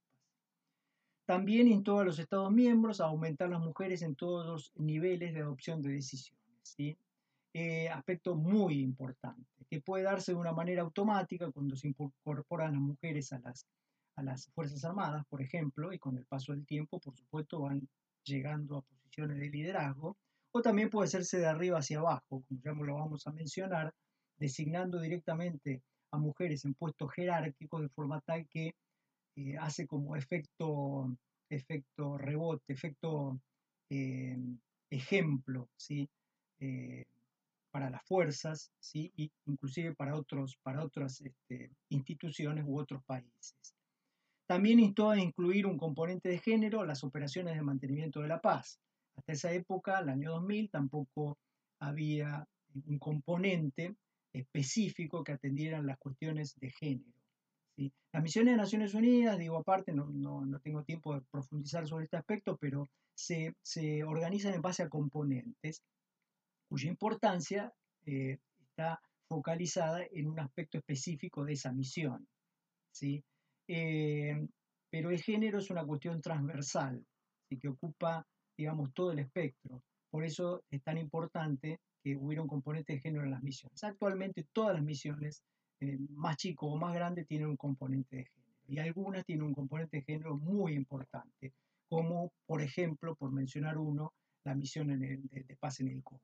También 1.26 1.68
instó 1.68 2.00
a 2.00 2.04
los 2.04 2.18
Estados 2.18 2.52
miembros 2.52 3.00
a 3.00 3.06
aumentar 3.06 3.48
las 3.48 3.60
mujeres 3.60 4.02
en 4.02 4.14
todos 4.14 4.46
los 4.46 4.72
niveles 4.76 5.34
de 5.34 5.40
adopción 5.40 5.82
de 5.82 5.92
decisiones. 5.92 6.44
¿sí? 6.62 6.96
Eh, 7.56 7.88
aspecto 7.88 8.34
muy 8.34 8.80
importante, 8.80 9.48
que 9.70 9.80
puede 9.80 10.02
darse 10.02 10.32
de 10.32 10.38
una 10.38 10.52
manera 10.52 10.82
automática 10.82 11.52
cuando 11.52 11.76
se 11.76 11.88
incorporan 11.88 12.72
las 12.72 12.80
mujeres 12.80 13.32
a 13.32 13.38
las, 13.38 13.66
a 14.16 14.22
las 14.22 14.48
Fuerzas 14.54 14.84
Armadas, 14.84 15.24
por 15.28 15.40
ejemplo, 15.40 15.92
y 15.92 15.98
con 15.98 16.18
el 16.18 16.26
paso 16.26 16.52
del 16.52 16.66
tiempo, 16.66 16.98
por 16.98 17.16
supuesto, 17.16 17.60
van 17.60 17.88
llegando 18.24 18.78
a 18.78 18.82
posiciones 19.14 19.38
de 19.38 19.50
liderazgo, 19.50 20.16
o 20.52 20.62
también 20.62 20.90
puede 20.90 21.06
hacerse 21.06 21.38
de 21.38 21.46
arriba 21.46 21.78
hacia 21.78 21.98
abajo, 21.98 22.44
como 22.48 22.60
ya 22.62 22.72
lo 22.72 22.94
vamos 22.94 23.26
a 23.26 23.32
mencionar, 23.32 23.92
designando 24.36 25.00
directamente 25.00 25.82
a 26.12 26.18
mujeres 26.18 26.64
en 26.64 26.74
puestos 26.74 27.12
jerárquicos 27.12 27.82
de 27.82 27.88
forma 27.88 28.20
tal 28.20 28.46
que 28.48 28.74
eh, 29.36 29.56
hace 29.58 29.86
como 29.86 30.16
efecto, 30.16 31.16
efecto 31.48 32.18
rebote, 32.18 32.72
efecto 32.72 33.40
eh, 33.90 34.36
ejemplo, 34.90 35.68
¿sí? 35.76 36.08
para 37.70 37.90
las 37.90 38.02
fuerzas, 38.06 38.70
¿sí? 38.78 39.12
y 39.16 39.30
inclusive 39.46 39.94
para, 39.94 40.16
otros, 40.16 40.56
para 40.62 40.82
otras 40.82 41.20
este, 41.20 41.70
instituciones 41.90 42.64
u 42.66 42.78
otros 42.78 43.02
países. 43.04 43.74
También 44.46 44.78
instó 44.78 45.10
a 45.10 45.18
incluir 45.18 45.66
un 45.66 45.76
componente 45.76 46.28
de 46.28 46.38
género 46.38 46.82
en 46.82 46.88
las 46.88 47.02
operaciones 47.02 47.56
de 47.56 47.62
mantenimiento 47.62 48.20
de 48.20 48.28
la 48.28 48.40
paz. 48.40 48.78
Hasta 49.16 49.32
esa 49.32 49.52
época, 49.52 50.00
el 50.00 50.08
año 50.08 50.32
2000, 50.32 50.70
tampoco 50.70 51.38
había 51.80 52.46
un 52.86 52.98
componente 52.98 53.94
específico 54.32 55.22
que 55.22 55.32
atendieran 55.32 55.86
las 55.86 55.98
cuestiones 55.98 56.54
de 56.56 56.70
género. 56.70 57.12
¿sí? 57.76 57.92
Las 58.12 58.22
misiones 58.22 58.54
de 58.54 58.58
Naciones 58.58 58.94
Unidas, 58.94 59.38
digo 59.38 59.58
aparte, 59.58 59.92
no, 59.92 60.06
no, 60.06 60.44
no, 60.44 60.58
tengo 60.60 60.82
tiempo 60.82 61.14
de 61.14 61.22
profundizar 61.30 61.86
sobre 61.86 62.04
este 62.04 62.16
aspecto, 62.16 62.56
pero 62.56 62.88
se, 63.14 63.54
se 63.62 64.02
organizan 64.02 64.54
en 64.54 64.62
base 64.62 64.82
a 64.82 64.88
componentes 64.88 65.82
cuya 66.68 66.88
importancia 66.88 67.72
eh, 68.06 68.38
está 68.58 69.00
focalizada 69.28 70.02
en 70.10 70.26
un 70.26 70.40
aspecto 70.40 70.78
específico 70.78 71.44
de 71.44 71.52
esa 71.52 71.72
misión. 71.72 72.26
¿sí? 72.90 73.22
Eh, 73.68 74.46
pero 74.90 75.10
el 75.10 75.20
género 75.20 75.58
es 75.58 75.70
una 75.70 75.84
cuestión 75.84 76.20
transversal, 76.20 77.04
que 77.60 77.68
ocupa, 77.68 78.26
digamos, 78.56 78.92
todo 78.94 79.12
el 79.12 79.18
espectro. 79.18 79.82
Por 80.10 80.24
eso 80.24 80.62
es 80.70 80.82
tan 80.82 80.98
importante 80.98 81.80
que 82.02 82.16
hubiera 82.16 82.42
un 82.42 82.48
componente 82.48 82.92
de 82.92 83.00
género 83.00 83.24
en 83.24 83.30
las 83.30 83.42
misiones. 83.42 83.82
Actualmente 83.82 84.46
todas 84.52 84.74
las 84.74 84.84
misiones, 84.84 85.42
eh, 85.80 85.98
más 86.10 86.36
chico 86.36 86.66
o 86.66 86.76
más 86.76 86.94
grande, 86.94 87.24
tienen 87.24 87.48
un 87.48 87.56
componente 87.56 88.16
de 88.16 88.24
género. 88.24 88.54
Y 88.68 88.78
algunas 88.78 89.24
tienen 89.24 89.44
un 89.44 89.54
componente 89.54 89.98
de 89.98 90.02
género 90.04 90.36
muy 90.36 90.74
importante, 90.74 91.52
como 91.88 92.32
por 92.46 92.62
ejemplo, 92.62 93.14
por 93.14 93.32
mencionar 93.32 93.78
uno, 93.78 94.12
la 94.44 94.54
misión 94.54 94.88
de, 94.98 95.56
paz 95.58 95.80
en 95.80 95.88
el 95.88 96.02
Congo. 96.02 96.22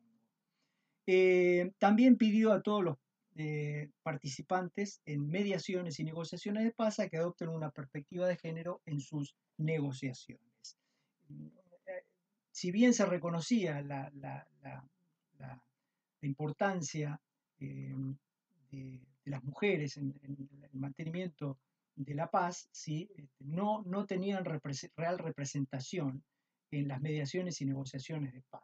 Eh, 1.07 1.73
también 1.79 2.17
pidió 2.17 2.53
a 2.53 2.63
todos 2.63 2.85
los 2.85 2.97
eh, 3.37 3.89
participantes 4.03 5.01
en 5.07 5.27
mediaciones 5.27 5.99
y 5.99 6.05
negociaciones 6.05 6.65
de 6.65 6.73
paz 6.73 6.99
a 6.99 7.09
que 7.09 7.17
adopten 7.17 7.49
una 7.49 7.71
perspectiva 7.71 8.27
de 8.27 8.37
género 8.37 8.83
en 8.85 9.01
sus 9.01 9.35
negociaciones. 9.57 10.77
Si 12.61 12.71
bien 12.71 12.93
se 12.93 13.07
reconocía 13.07 13.81
la, 13.81 14.13
importancia 16.21 17.19
de, 17.59 17.97
las 19.25 19.43
mujeres 19.43 19.97
en, 19.97 20.15
el 20.23 20.79
mantenimiento 20.79 21.57
de 21.97 22.15
la 22.15 22.31
paz, 22.31 22.69
¿sí? 22.71 23.09
Este, 23.17 23.47
no, 23.47 24.05
tenían 24.07 24.45
real 24.45 25.19
representación 25.19 26.23
en 26.71 26.87
las 26.87 27.01
mediaciones 27.01 27.63
y 27.63 27.65
negociaciones 27.65 28.35
de 28.35 28.43
paz 28.43 28.63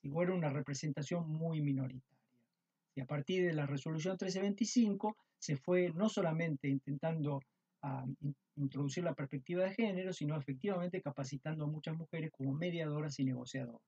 igual 0.00 0.28
era 0.28 0.36
una 0.36 0.48
representación 0.48 1.28
muy 1.28 1.60
minoritaria. 1.60 2.24
Y 2.94 3.02
a 3.02 3.06
partir 3.06 3.44
de 3.44 3.52
la 3.52 3.66
resolución 3.66 4.12
1325 4.12 5.18
se 5.38 5.56
fue 5.58 5.92
no 5.92 6.08
solamente 6.08 6.66
intentando 6.68 7.42
ah, 7.84 8.06
introducir 8.56 9.04
la 9.04 9.14
perspectiva 9.14 9.64
de 9.64 9.74
género, 9.74 10.12
sino 10.12 10.36
efectivamente 10.36 11.02
capacitando 11.02 11.64
a 11.64 11.68
muchas 11.68 11.96
mujeres 11.96 12.30
como 12.32 12.52
mediadoras 12.52 13.18
y 13.20 13.24
negociadoras. 13.24 13.80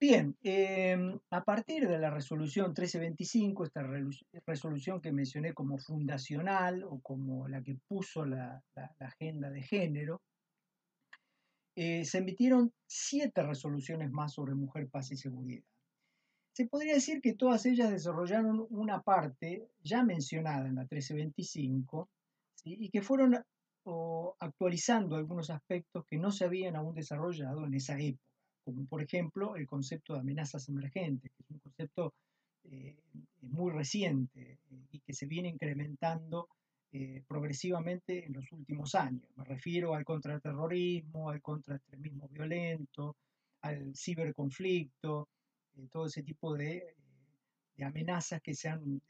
Bien, 0.00 0.36
em, 0.42 1.18
a 1.30 1.44
partir 1.44 1.88
de 1.88 1.98
la 1.98 2.10
resolución 2.10 2.66
1325, 2.66 3.64
esta 3.64 3.82
resolución 4.46 5.00
que 5.00 5.12
mencioné 5.12 5.54
como 5.54 5.78
fundacional 5.78 6.84
o 6.84 7.00
como 7.00 7.48
la 7.48 7.62
que 7.62 7.76
puso 7.88 8.26
la 8.26 8.62
agenda 8.98 9.50
de 9.50 9.62
género, 9.62 10.20
eh, 11.76 12.04
se 12.04 12.18
emitieron 12.18 12.72
siete 12.86 13.42
resoluciones 13.42 14.10
más 14.12 14.34
sobre 14.34 14.54
mujer, 14.54 14.88
paz 14.88 15.10
y 15.10 15.16
seguridad. 15.16 15.64
Se 16.52 16.66
podría 16.66 16.94
decir 16.94 17.20
que 17.20 17.34
todas 17.34 17.66
ellas 17.66 17.90
desarrollaron 17.90 18.64
una 18.70 19.02
parte 19.02 19.66
ya 19.82 20.04
mencionada 20.04 20.68
en 20.68 20.76
la 20.76 20.82
1325 20.82 22.08
y 22.64 22.88
que 22.90 23.02
fueron 23.02 23.36
actualizando 24.40 25.16
algunos 25.16 25.50
aspectos 25.50 26.04
que 26.06 26.18
no 26.18 26.32
se 26.32 26.46
habían 26.46 26.76
aún 26.76 26.94
desarrollado 26.94 27.66
en 27.66 27.74
esa 27.74 27.98
época, 27.98 28.24
como 28.64 28.86
por 28.86 29.02
ejemplo 29.02 29.56
el 29.56 29.66
concepto 29.66 30.14
de 30.14 30.20
amenazas 30.20 30.68
emergentes, 30.68 31.30
que 31.36 31.42
es 31.42 31.50
un 31.50 31.58
concepto 31.58 32.14
eh, 32.64 32.96
muy 33.42 33.72
reciente 33.72 34.58
eh, 34.70 34.86
y 34.90 35.00
que 35.00 35.12
se 35.12 35.26
viene 35.26 35.48
incrementando 35.48 36.48
eh, 36.92 37.22
progresivamente 37.26 38.24
en 38.24 38.34
los 38.34 38.50
últimos 38.52 38.94
años. 38.94 39.28
Me 39.36 39.44
refiero 39.44 39.94
al 39.94 40.04
contraterrorismo, 40.04 41.28
al 41.28 41.42
contraextremismo 41.42 42.28
violento, 42.28 43.16
al 43.62 43.96
ciberconflicto, 43.96 45.28
eh, 45.76 45.88
todo 45.90 46.06
ese 46.06 46.22
tipo 46.22 46.54
de, 46.54 46.94
de, 47.76 47.84
amenazas 47.84 48.40
que 48.40 48.54
se 48.54 48.68
han 48.68 49.02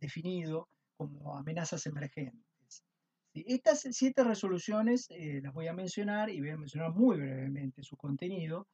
definido 0.00 0.68
como 0.96 1.36
amenazas 1.36 1.84
emergentes. 1.86 2.45
Estas 3.46 3.86
siete 3.90 4.24
resoluciones 4.24 5.08
las 5.42 5.52
voy 5.52 5.66
a 5.66 5.74
mencionar 5.74 6.30
y 6.30 6.40
voy 6.40 6.50
a 6.50 6.56
mencionar 6.56 6.92
muy 6.92 7.16
brevemente 7.16 7.82
su 7.82 7.96
contenido 7.96 8.66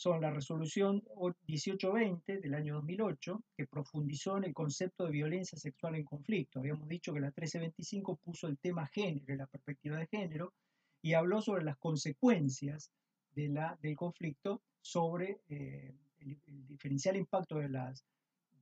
son 0.00 0.22
la 0.22 0.30
resolución 0.30 1.02
1820 1.46 2.38
del 2.38 2.54
año 2.54 2.76
2008, 2.76 3.44
que 3.54 3.66
profundizó 3.66 4.38
en 4.38 4.44
el 4.44 4.54
concepto 4.54 5.04
de 5.04 5.10
violencia 5.10 5.58
sexual 5.58 5.94
en 5.94 6.04
conflicto. 6.04 6.58
Habíamos 6.58 6.88
dicho 6.88 7.12
que 7.12 7.20
la 7.20 7.26
1325 7.26 8.16
puso 8.16 8.46
el 8.46 8.56
tema 8.56 8.86
género 8.86 9.36
la 9.36 9.46
perspectiva 9.46 9.98
de 9.98 10.06
género 10.06 10.54
y 11.02 11.12
habló 11.12 11.42
sobre 11.42 11.64
las 11.64 11.76
consecuencias 11.76 12.90
de 13.32 13.50
la, 13.50 13.78
del 13.82 13.94
conflicto 13.94 14.62
sobre 14.80 15.42
eh, 15.50 15.94
el, 16.20 16.66
diferencial 16.66 17.16
impacto 17.16 17.58
de 17.58 17.68
las, 17.68 18.02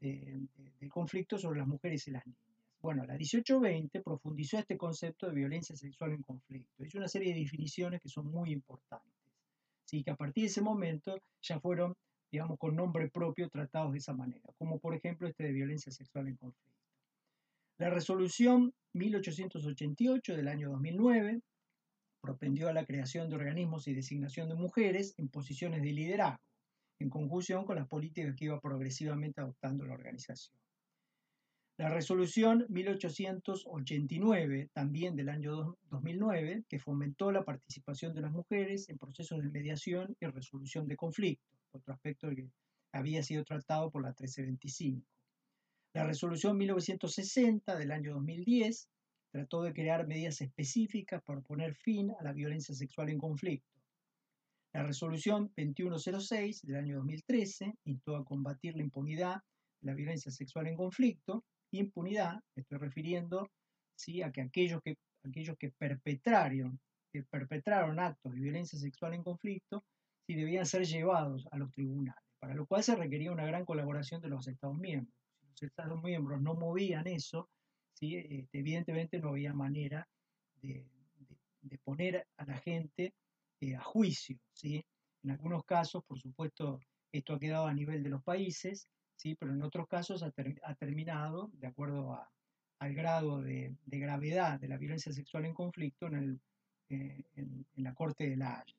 del 0.01 0.49
conflicto 0.91 1.39
sobre 1.39 1.61
las 1.61 1.69
mujeres 1.69 2.09
y 2.09 2.11
las 2.11 2.27
niñas. 2.27 2.48
Bueno, 2.81 3.05
la 3.05 3.15
1820 3.15 4.01
profundizó 4.03 4.59
este 4.59 4.77
concepto 4.77 5.27
de 5.27 5.35
violencia 5.35 5.77
sexual 5.77 6.13
en 6.13 6.23
conflicto. 6.23 6.85
Hizo 6.85 6.99
una 6.99 7.09
serie 7.09 7.35
de 7.35 7.41
definiciones 7.41 8.01
que 8.01 8.09
son 8.09 8.31
muy 8.31 8.53
importantes. 8.53 9.19
¿sí? 9.89 10.05
que 10.05 10.11
a 10.11 10.17
partir 10.17 10.43
de 10.43 10.49
ese 10.49 10.61
momento 10.61 11.19
ya 11.43 11.59
fueron, 11.61 11.95
digamos, 12.31 12.59
con 12.59 12.77
nombre 12.77 13.09
propio 13.09 13.49
tratados 13.49 13.93
de 13.93 13.99
esa 13.99 14.13
manera, 14.13 14.53
como 14.59 14.79
por 14.79 14.95
ejemplo 14.95 15.27
este 15.27 15.45
de 15.45 15.53
violencia 15.53 15.91
sexual 15.91 16.29
en 16.29 16.37
conflicto. 16.37 16.79
La 17.79 17.91
resolución 17.91 18.75
1888 18.93 20.37
del 20.37 20.49
año 20.49 20.71
2009 20.71 21.41
propendió 22.21 22.69
a 22.69 22.73
la 22.73 22.85
creación 22.85 23.31
de 23.31 23.37
organismos 23.37 23.89
y 23.89 23.95
designación 23.95 24.49
de 24.49 24.57
mujeres 24.57 25.15
en 25.17 25.29
posiciones 25.29 25.83
de 25.83 25.93
liderazgo 25.93 26.43
en 27.01 27.11
conjunción 27.11 27.65
con 27.65 27.77
las 27.77 27.87
políticas 27.87 28.35
que 28.35 28.47
iba 28.47 28.61
progresivamente 28.61 29.41
adoptando 29.41 29.87
la 29.87 29.95
organización. 29.95 30.59
La 31.79 31.89
resolución 31.91 32.67
1889, 32.71 34.69
también 34.73 35.15
del 35.15 35.29
año 35.29 35.77
2009, 35.91 36.65
que 36.69 36.81
fomentó 36.81 37.31
la 37.31 37.45
participación 37.45 38.13
de 38.15 38.21
las 38.21 38.33
mujeres 38.33 38.89
en 38.89 38.99
procesos 38.99 39.41
de 39.41 39.49
mediación 39.49 40.17
y 40.19 40.27
resolución 40.27 40.89
de 40.89 40.97
conflictos, 40.97 41.57
otro 41.71 41.95
aspecto 41.95 42.31
que 42.31 42.51
había 42.91 43.23
sido 43.23 43.45
tratado 43.45 43.93
por 43.93 44.03
la 44.03 44.09
1325. 44.09 45.07
La 45.95 46.03
resolución 46.03 46.59
1960 46.59 47.77
del 47.77 47.93
año 47.93 48.15
2010 48.15 48.89
trató 49.31 49.63
de 49.63 49.73
crear 49.73 50.05
medidas 50.09 50.41
específicas 50.41 51.23
para 51.23 51.43
poner 51.43 51.77
fin 51.77 52.11
a 52.19 52.25
la 52.25 52.33
violencia 52.33 52.75
sexual 52.75 53.09
en 53.09 53.19
conflicto. 53.19 53.71
La 54.73 54.83
resolución 54.83 55.53
2106 55.57 56.63
del 56.63 56.75
año 56.75 56.97
2013 56.97 57.73
instó 57.85 58.17
a 58.17 58.25
combatir 58.25 58.75
la 58.75 58.83
impunidad 58.83 59.45
de 59.81 59.87
la 59.87 59.95
violencia 59.95 60.33
sexual 60.33 60.67
en 60.67 60.75
conflicto 60.75 61.45
impunidad, 61.73 62.41
me 62.55 62.63
estoy 62.63 62.79
refiriendo 62.79 63.49
¿sí? 63.95 64.23
a 64.23 64.33
que 64.33 64.43
aquellos 64.43 64.81
que, 64.83 64.97
aquellos 65.25 65.57
que 65.59 65.71
perpetraron, 65.71 66.79
perpetraron 67.31 67.99
actos 67.99 68.33
de 68.33 68.41
violencia 68.41 68.79
sexual 68.79 69.15
en 69.15 69.23
conflicto, 69.23 69.85
sí 70.27 70.35
debían 70.35 70.67
ser 70.67 70.85
llevados 70.85 71.47
a 71.51 71.59
los 71.59 71.71
tribunales, 71.71 72.23
para 72.39 72.55
lo 72.55 72.67
cual 72.67 72.83
se 72.83 72.97
requería 72.97 73.33
una 73.33 73.47
gran 73.47 73.65
colaboración 73.65 74.21
de 74.21 74.29
los 74.29 74.47
Estados 74.47 74.79
miembros. 74.79 75.15
Si 75.41 75.47
los 75.47 75.63
Estados 75.63 76.03
miembros 76.03 76.41
no 76.41 76.55
movían 76.55 77.07
eso, 77.07 77.49
¿sí? 77.95 78.17
Este, 78.17 78.59
evidentemente 78.59 79.19
no 79.19 79.31
había 79.31 79.53
manera 79.53 80.07
de, 80.63 80.87
de, 81.63 81.79
poner 81.79 82.27
a 82.37 82.45
la 82.45 82.59
gente 82.59 83.15
eh, 83.61 83.75
a 83.75 83.83
juicio. 83.83 84.39
¿sí? 84.53 84.85
En 85.23 85.31
algunos 85.31 85.65
casos, 85.65 86.05
por 86.05 86.19
supuesto, 86.19 86.81
esto 87.13 87.35
ha 87.35 87.41
quedado 87.41 87.67
a 87.67 87.75
nivel 87.75 88.03
de 88.03 88.11
los 88.11 88.23
países, 88.23 88.89
¿sí? 89.19 89.35
pero 89.35 89.53
en 89.53 89.63
otros 89.63 89.87
casos 89.89 90.23
ha, 90.23 90.31
terminado, 90.77 91.51
de 91.55 91.67
acuerdo 91.67 92.19
al 92.79 92.95
grado 92.95 93.43
de, 93.43 93.75
gravedad 93.87 94.59
de 94.61 94.69
la 94.69 94.79
violencia 94.79 95.13
sexual 95.13 95.45
en 95.45 95.55
conflicto, 95.55 96.07
en, 96.07 96.41
eh, 96.89 97.25
la 97.77 97.95
Corte 97.95 98.31
de 98.31 98.37
la 98.37 98.61
Haya. 98.61 98.75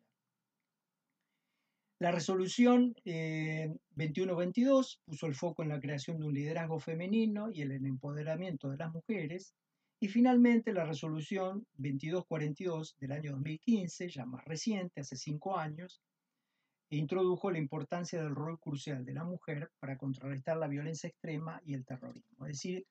La 1.99 2.11
resolución 2.11 2.95
2122 3.03 4.93
eh, 4.93 4.99
puso 5.05 5.27
el 5.27 5.35
foco 5.35 5.63
en 5.63 5.69
la 5.69 5.81
creación 5.81 6.17
de 6.17 6.25
un 6.25 6.33
liderazgo 6.33 6.79
femenino 6.79 7.51
y 7.51 7.61
el 7.61 7.73
empoderamiento 7.73 8.69
de 8.69 8.77
las 8.77 8.93
mujeres. 8.93 9.53
Y 9.99 10.07
finalmente 10.07 10.71
la 10.71 10.85
resolución 10.85 11.67
2242 11.73 12.95
del 12.99 13.11
año 13.11 13.31
2015, 13.33 14.07
ya 14.07 14.25
más 14.25 14.45
reciente, 14.45 15.01
hace 15.01 15.17
cinco 15.17 15.57
años, 15.57 16.01
introdujo 16.97 17.51
la 17.51 17.59
importancia 17.59 18.21
del 18.21 18.35
rol 18.35 18.59
crucial 18.59 19.05
de 19.05 19.13
la 19.13 19.23
mujer 19.23 19.71
para 19.79 19.97
contrarrestar 19.97 20.57
la 20.57 20.67
violencia 20.67 21.07
extrema 21.07 21.61
y 21.65 21.73
el 21.75 21.85
terrorismo. 21.85 22.45
Es 22.45 22.53
decir, 22.53 22.85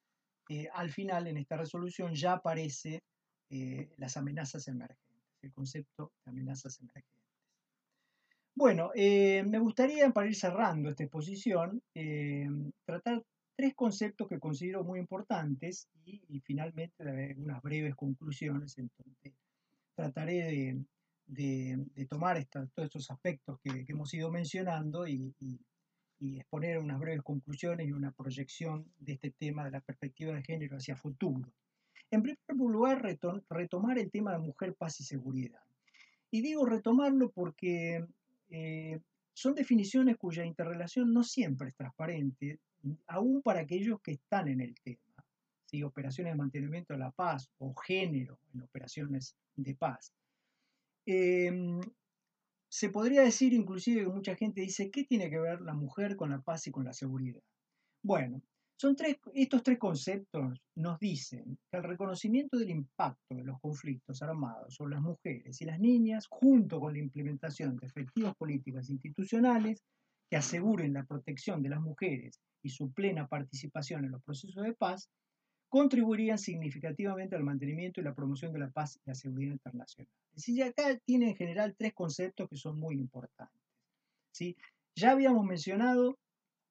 eh, 0.48 0.68
al 0.72 0.90
final 0.90 1.26
en 1.26 1.36
esta 1.36 1.56
resolución 1.56 2.14
ya 2.14 2.34
aparece 2.34 3.02
eh, 3.50 3.90
las 3.96 4.16
amenazas 4.16 4.66
emergentes, 4.68 5.36
el 5.42 5.52
concepto 5.52 6.12
de 6.24 6.30
amenazas 6.30 6.80
emergentes. 6.80 7.12
Bueno, 8.54 8.90
eh, 8.94 9.44
me 9.44 9.58
gustaría, 9.58 10.10
para 10.10 10.26
ir 10.26 10.34
cerrando 10.34 10.90
esta 10.90 11.04
exposición, 11.04 11.80
tratar 12.84 13.22
tres 13.56 13.74
conceptos 13.74 14.28
que 14.28 14.40
considero 14.40 14.82
muy 14.82 14.98
importantes 14.98 15.88
y, 16.04 16.22
y 16.28 16.40
finalmente 16.40 17.34
unas 17.36 17.62
breves 17.62 17.94
conclusiones. 17.94 18.76
Entonces, 18.78 19.34
trataré 19.94 20.42
de, 20.42 20.84
de, 21.28 22.06
tomar 22.08 22.42
todos 22.46 22.68
estos 22.76 23.10
aspectos 23.10 23.60
que, 23.62 23.84
hemos 23.88 24.12
ido 24.14 24.30
mencionando 24.30 25.06
y, 25.06 25.34
exponer 26.20 26.78
unas 26.78 26.98
breves 26.98 27.22
conclusiones 27.22 27.86
y 27.86 27.92
una 27.92 28.10
proyección 28.10 28.84
de 28.98 29.12
este 29.12 29.30
tema 29.30 29.64
de 29.64 29.70
la 29.70 29.80
perspectiva 29.80 30.34
de 30.34 30.42
género 30.42 30.76
hacia 30.76 30.96
futuro. 30.96 31.52
En 32.10 32.22
primer 32.22 32.38
lugar, 32.48 33.02
retomar 33.48 33.98
el 33.98 34.10
tema 34.10 34.32
de 34.32 34.38
mujer, 34.38 34.74
paz 34.74 34.98
y 35.00 35.04
seguridad. 35.04 35.60
Y 36.30 36.40
digo 36.42 36.66
retomarlo 36.66 37.30
porque 37.30 38.04
eh, 38.50 38.98
son 39.32 39.54
definiciones 39.54 40.16
cuya 40.16 40.44
interrelación 40.44 41.12
no 41.12 41.22
siempre 41.22 41.68
es 41.68 41.76
transparente, 41.76 42.58
aún 43.06 43.40
para 43.40 43.60
aquellos 43.60 44.00
que 44.00 44.12
están 44.12 44.48
en 44.48 44.60
el 44.60 44.74
tema. 44.82 45.24
¿sí? 45.66 45.84
Operaciones 45.84 46.32
de 46.32 46.38
mantenimiento 46.38 46.94
de 46.94 46.98
la 46.98 47.12
paz 47.12 47.48
o 47.58 47.72
género 47.74 48.40
en 48.54 48.62
operaciones 48.62 49.36
de 49.54 49.76
paz. 49.76 50.12
Em, 51.10 51.80
se 52.70 52.90
podría 52.90 53.22
decir 53.22 53.54
inclusive 53.54 54.02
que 54.02 54.08
mucha 54.08 54.36
gente 54.36 54.60
dice, 54.60 54.90
¿qué 54.90 55.04
tiene 55.04 55.30
que 55.30 55.40
ver 55.40 55.62
la 55.62 55.72
mujer 55.72 56.16
con 56.16 56.28
la 56.28 56.42
paz 56.42 56.66
y 56.66 56.70
con 56.70 56.84
la 56.84 56.92
seguridad? 56.92 57.40
Bueno, 58.04 58.42
son 58.78 58.94
tres, 58.94 59.16
estos 59.32 59.62
tres 59.62 59.78
conceptos 59.78 60.60
nos 60.76 60.98
dicen 60.98 61.58
que 61.70 61.78
el 61.78 61.84
reconocimiento 61.84 62.58
del 62.58 62.68
impacto 62.68 63.34
de 63.34 63.42
los 63.42 63.58
conflictos 63.58 64.20
armados 64.20 64.74
sobre 64.74 64.96
las 64.96 65.02
mujeres 65.02 65.58
y 65.62 65.64
las 65.64 65.80
niñas, 65.80 66.26
junto 66.28 66.78
con 66.78 66.92
la 66.92 66.98
implementación 66.98 67.78
de 67.78 67.86
efectivas 67.86 68.36
políticas 68.36 68.90
institucionales 68.90 69.82
que 70.30 70.36
aseguren 70.36 70.92
la 70.92 71.06
protección 71.06 71.62
de 71.62 71.70
las 71.70 71.80
mujeres 71.80 72.38
y 72.62 72.68
su 72.68 72.92
plena 72.92 73.26
participación 73.26 74.04
en 74.04 74.10
los 74.10 74.22
procesos 74.22 74.62
de 74.62 74.74
paz, 74.74 75.08
contribuirían 75.68 76.38
significativamente 76.38 77.36
al 77.36 77.44
mantenimiento 77.44 78.00
y 78.00 78.04
la 78.04 78.14
promoción 78.14 78.52
de 78.52 78.60
la 78.60 78.70
paz 78.70 78.96
y 78.96 79.00
la 79.04 79.14
seguridad 79.14 79.52
internacional. 79.52 80.12
Es 80.30 80.46
decir, 80.46 80.62
acá 80.62 80.96
tiene 81.04 81.30
en 81.30 81.36
general 81.36 81.74
tres 81.76 81.92
conceptos 81.94 82.48
que 82.48 82.56
son 82.56 82.78
muy 82.78 82.96
importantes. 82.96 83.62
¿sí? 84.32 84.56
Ya 84.94 85.12
habíamos 85.12 85.44
mencionado 85.44 86.18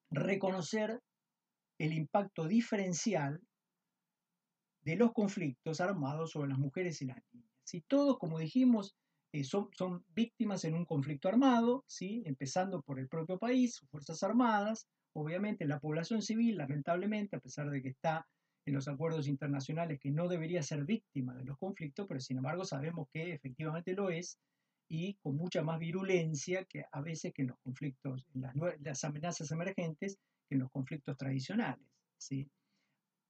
reconocer 0.09 1.01
el 1.77 1.93
impacto 1.93 2.47
diferencial 2.47 3.41
de 4.81 4.95
los 4.95 5.11
conflictos 5.11 5.81
armados 5.81 6.31
sobre 6.31 6.49
las 6.49 6.57
mujeres 6.57 7.01
y 7.01 7.05
las 7.05 7.17
niñas. 7.31 7.51
Si 7.63 7.81
todos, 7.81 8.17
como 8.17 8.39
dijimos, 8.39 8.95
eh, 9.33 9.43
son, 9.43 9.69
son, 9.73 10.05
víctimas 10.15 10.63
en 10.63 10.73
un 10.73 10.85
conflicto 10.85 11.27
armado, 11.27 11.83
¿sí? 11.87 12.23
empezando 12.25 12.81
por 12.81 12.97
el 12.97 13.09
propio 13.09 13.37
país, 13.37 13.75
sus 13.75 13.89
Fuerzas 13.89 14.23
Armadas, 14.23 14.87
obviamente 15.13 15.65
la 15.65 15.79
población 15.79 16.21
civil, 16.21 16.55
lamentablemente, 16.57 17.35
a 17.35 17.39
pesar 17.39 17.69
de 17.69 17.81
que 17.81 17.89
está 17.89 18.25
en 18.67 18.73
los 18.73 18.87
acuerdos 18.89 19.29
internacionales 19.29 19.97
que 19.97 20.11
no 20.11 20.27
debería 20.27 20.61
ser 20.61 20.83
víctima 20.83 21.33
de 21.33 21.45
los 21.45 21.57
conflictos, 21.57 22.05
pero 22.05 22.19
sin 22.19 22.37
embargo 22.37 22.65
sabemos 22.65 23.07
que 23.13 23.33
efectivamente 23.33 23.93
lo 23.93 24.09
es 24.09 24.37
y 24.89 25.15
con 25.15 25.37
mucha 25.37 25.63
más 25.63 25.79
virulencia 25.79 26.65
que 26.65 26.83
a 26.91 27.01
veces 27.01 27.33
que 27.33 27.43
en 27.43 27.49
los 27.49 27.59
conflictos, 27.59 28.25
en 28.35 28.41
las, 28.81 29.03
amenazas 29.05 29.51
emergentes, 29.51 30.17
que 30.49 30.55
en 30.55 30.59
los 30.59 30.71
conflictos 30.71 31.17
tradicionales. 31.17 31.87
¿sí? 32.17 32.49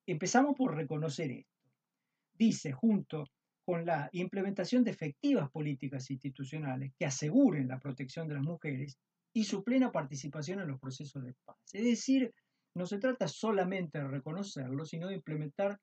Empezamos 0.08 0.56
por 0.56 0.76
reconocer 0.76 1.30
esto. 1.30 1.70
Dice, 2.34 2.72
junto 2.72 3.26
con 3.64 3.86
la 3.86 4.10
implementación 4.14 4.84
de 4.84 4.92
efectivas 4.92 5.52
políticas 5.52 6.10
institucionales 6.10 6.94
que 6.98 7.06
aseguren 7.06 7.68
la 7.68 7.80
protección 7.80 8.28
de 8.28 8.36
las 8.36 8.44
mujeres 8.44 8.98
y 9.34 9.44
su 9.44 9.64
plena 9.64 9.92
participación 9.92 10.62
en 10.62 10.70
los 10.70 10.80
procesos 10.80 11.24
de 11.24 11.36
paz. 11.46 11.58
Es 11.74 11.84
decir, 11.84 12.34
no 12.78 12.86
se 12.86 13.00
trata 13.00 13.28
solamente 13.28 14.00
de 14.00 14.08
reconocerlo, 14.08 14.86
sino 14.86 15.08
de 15.08 15.16
implementar 15.16 15.80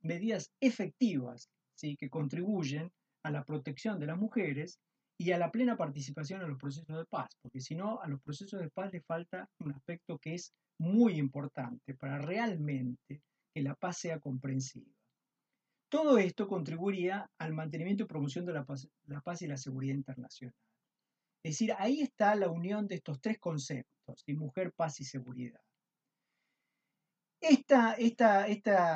medidas 0.00 0.50
efectivas 0.60 1.50
que 1.98 2.08
contribuyen 2.08 2.92
a 3.24 3.30
la 3.30 3.44
protección 3.44 3.98
de 3.98 4.06
las 4.06 4.16
mujeres 4.18 4.78
y 5.18 5.32
a 5.32 5.38
la 5.38 5.50
plena 5.50 5.76
participación 5.76 6.40
en 6.42 6.50
los 6.50 6.58
procesos 6.58 6.96
de 6.96 7.04
paz, 7.06 7.36
porque 7.40 7.60
si 7.60 7.74
no, 7.74 8.00
a 8.00 8.08
los 8.08 8.20
procesos 8.22 8.60
de 8.60 8.70
paz 8.70 8.92
le 8.92 9.00
falta 9.00 9.48
un 9.58 9.72
aspecto 9.72 10.18
que 10.18 10.34
es 10.34 10.52
muy 10.78 11.18
importante 11.18 11.94
para 11.94 12.18
realmente 12.18 13.22
que 13.52 13.62
la 13.62 13.74
paz 13.74 13.98
sea 13.98 14.20
comprensiva. 14.20 14.90
Todo 15.88 16.18
esto 16.18 16.48
contribuiría 16.48 17.28
al 17.38 17.52
mantenimiento 17.52 18.04
y 18.04 18.06
promoción 18.06 18.46
de 18.46 18.54
la 18.54 18.64
paz, 18.64 18.88
la 19.06 19.20
paz 19.20 19.42
y 19.42 19.46
la 19.46 19.56
seguridad 19.56 19.94
internacional. 19.94 20.54
Es 21.44 21.52
decir, 21.52 21.74
ahí 21.76 22.00
está 22.00 22.34
la 22.34 22.48
unión 22.48 22.86
de 22.86 22.94
estos 22.94 23.20
tres 23.20 23.38
conceptos, 23.38 24.24
de 24.24 24.34
mujer, 24.34 24.72
paz 24.72 25.00
y 25.00 25.04
seguridad. 25.04 25.60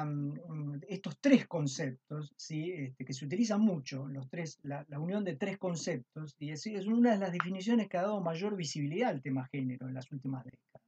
Mm, 0.04 0.78
estos 0.88 1.18
tres 1.20 1.46
conceptos, 1.48 2.32
¿sí? 2.36 2.70
Este, 2.72 3.04
que 3.04 3.12
se 3.12 3.24
utilizan 3.24 3.60
mucho, 3.60 4.06
los 4.06 4.28
tres, 4.28 4.58
la, 4.62 4.86
unión 4.98 5.24
de 5.24 5.36
tres 5.36 5.58
conceptos, 5.58 6.34
y 6.38 6.50
es, 6.50 6.66
una 6.86 7.12
de 7.12 7.18
las 7.18 7.32
definiciones 7.32 7.88
que 7.88 7.98
ha 7.98 8.02
dado 8.02 8.20
mayor 8.20 8.56
visibilidad 8.56 9.10
al 9.10 9.22
tema 9.22 9.46
género 9.46 9.88
en 9.88 9.94
las 9.94 10.10
últimas 10.12 10.44
décadas. 10.44 10.82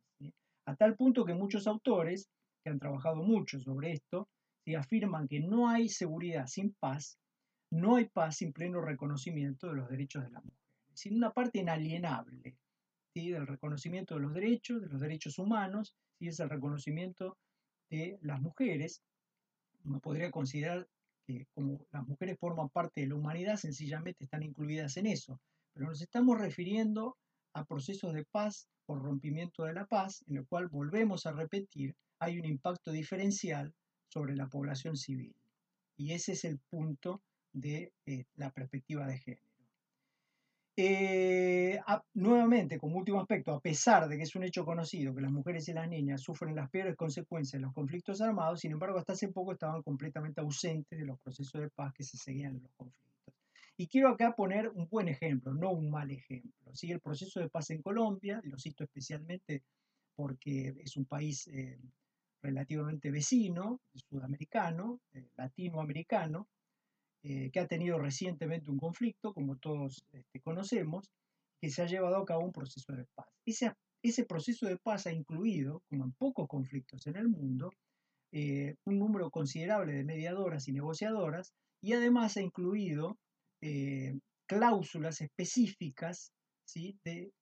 A 0.66 0.76
tal 0.76 0.94
punto 0.96 1.24
que 1.24 1.34
muchos 1.34 1.66
autores 1.66 2.28
que 2.62 2.70
han 2.70 2.78
trabajado 2.78 3.16
mucho 3.16 3.58
sobre 3.58 3.92
esto 3.92 4.28
afirman 4.76 5.26
que 5.26 5.40
no 5.40 5.68
hay 5.70 5.88
seguridad 5.88 6.46
sin 6.46 6.74
paz, 6.74 7.18
no 7.70 7.96
hay 7.96 8.04
paz 8.04 8.36
sin 8.36 8.52
pleno 8.52 8.82
reconocimiento 8.82 9.68
de 9.68 9.76
los 9.76 9.88
derechos 9.88 10.24
de 10.24 10.30
la 10.30 10.40
mujer. 10.40 10.58
Es 10.92 11.06
una 11.06 11.32
parte 11.32 11.58
inalienable 11.60 12.56
del 13.14 13.46
reconocimiento 13.46 14.14
de 14.14 14.20
los 14.20 14.34
derechos, 14.34 14.80
de 14.80 14.88
los 14.88 15.00
derechos 15.00 15.38
humanos, 15.38 15.94
y 16.20 16.28
es 16.28 16.38
el 16.40 16.48
reconocimiento 16.48 17.36
de 17.90 18.18
las 18.22 18.40
mujeres. 18.40 19.02
Uno 19.84 20.00
podría 20.00 20.30
considerar 20.30 20.86
que 21.26 21.46
como 21.54 21.86
las 21.92 22.06
mujeres 22.06 22.38
forman 22.38 22.68
parte 22.70 23.02
de 23.02 23.08
la 23.08 23.16
humanidad, 23.16 23.56
sencillamente 23.56 24.24
están 24.24 24.42
incluidas 24.42 24.96
en 24.96 25.06
eso. 25.06 25.40
Pero 25.74 25.86
nos 25.86 26.00
estamos 26.00 26.38
refiriendo 26.38 27.16
a 27.52 27.64
procesos 27.64 28.14
de 28.14 28.24
paz 28.24 28.68
por 28.86 29.02
rompimiento 29.02 29.64
de 29.64 29.74
la 29.74 29.86
paz, 29.86 30.24
en 30.26 30.36
el 30.38 30.46
cual 30.46 30.68
volvemos 30.68 31.26
a 31.26 31.32
repetir, 31.32 31.94
hay 32.18 32.38
un 32.38 32.46
impacto 32.46 32.90
diferencial 32.90 33.74
sobre 34.08 34.34
la 34.34 34.48
población 34.48 34.96
civil. 34.96 35.34
Y 35.96 36.12
ese 36.12 36.32
es 36.32 36.44
el 36.44 36.58
punto 36.70 37.22
de 37.52 37.92
eh, 38.06 38.24
la 38.36 38.50
perspectiva 38.50 39.06
de 39.06 39.18
género. 39.18 39.47
Eh, 40.80 41.80
nuevamente, 42.14 42.78
como 42.78 42.98
último 42.98 43.20
aspecto, 43.20 43.52
a 43.52 43.58
pesar 43.58 44.08
de 44.08 44.16
que 44.16 44.22
es 44.22 44.36
un 44.36 44.44
hecho 44.44 44.64
conocido 44.64 45.12
que 45.12 45.20
las 45.20 45.32
mujeres 45.32 45.68
y 45.68 45.72
las 45.72 45.88
niñas 45.88 46.20
sufren 46.20 46.54
las 46.54 46.70
peores 46.70 46.94
consecuencias 46.94 47.60
de 47.60 47.66
los 47.66 47.74
conflictos 47.74 48.20
armados, 48.20 48.60
sin 48.60 48.70
embargo, 48.70 48.96
hasta 48.96 49.14
hace 49.14 49.26
poco 49.26 49.50
estaban 49.50 49.82
completamente 49.82 50.40
ausentes 50.40 50.96
de 50.96 51.04
los 51.04 51.18
procesos 51.18 51.60
de 51.60 51.68
paz 51.68 51.92
que 51.92 52.04
se 52.04 52.16
seguían 52.16 52.54
en 52.54 52.62
los 52.62 52.72
conflictos. 52.76 53.34
Y 53.76 53.88
quiero 53.88 54.10
acá 54.10 54.36
poner 54.36 54.68
un 54.68 54.86
buen 54.88 55.08
ejemplo, 55.08 55.52
no 55.52 55.72
un 55.72 55.90
mal 55.90 56.12
ejemplo. 56.12 56.72
¿sí? 56.72 56.92
El 56.92 57.00
proceso 57.00 57.40
de 57.40 57.48
paz 57.48 57.70
en 57.70 57.82
Colombia, 57.82 58.40
lo 58.44 58.56
cito 58.56 58.84
especialmente 58.84 59.64
porque 60.14 60.76
es 60.78 60.96
un 60.96 61.06
país 61.06 61.48
eh, 61.48 61.80
relativamente 62.40 63.10
vecino, 63.10 63.80
sudamericano, 63.94 65.00
eh, 65.12 65.26
latinoamericano, 65.36 66.46
eh, 67.22 67.50
que 67.50 67.60
ha 67.60 67.66
tenido 67.66 67.98
recientemente 67.98 68.70
un 68.70 68.78
conflicto, 68.78 69.32
como 69.32 69.56
todos 69.56 70.04
este, 70.12 70.40
conocemos, 70.40 71.10
que 71.60 71.70
se 71.70 71.82
ha 71.82 71.86
llevado 71.86 72.16
a 72.16 72.24
cabo 72.24 72.44
un 72.44 72.52
proceso 72.52 72.92
de 72.92 73.04
paz. 73.14 73.26
Ese, 73.44 74.24
proceso 74.24 74.66
de 74.66 74.78
paz 74.78 75.06
ha 75.06 75.12
incluido, 75.12 75.82
como 75.88 76.04
en 76.04 76.12
pocos 76.12 76.46
conflictos 76.46 77.06
en 77.06 77.16
el 77.16 77.28
mundo, 77.28 77.70
un 78.30 78.98
número 78.98 79.30
considerable 79.30 79.94
de 79.94 80.04
mediadoras 80.04 80.68
y 80.68 80.72
negociadoras, 80.72 81.52
y 81.80 81.92
además 81.92 82.36
ha 82.36 82.42
incluido 82.42 83.18
eh, 83.60 84.18
cláusulas 84.46 85.20
específicas 85.20 86.32
de, 87.02 87.32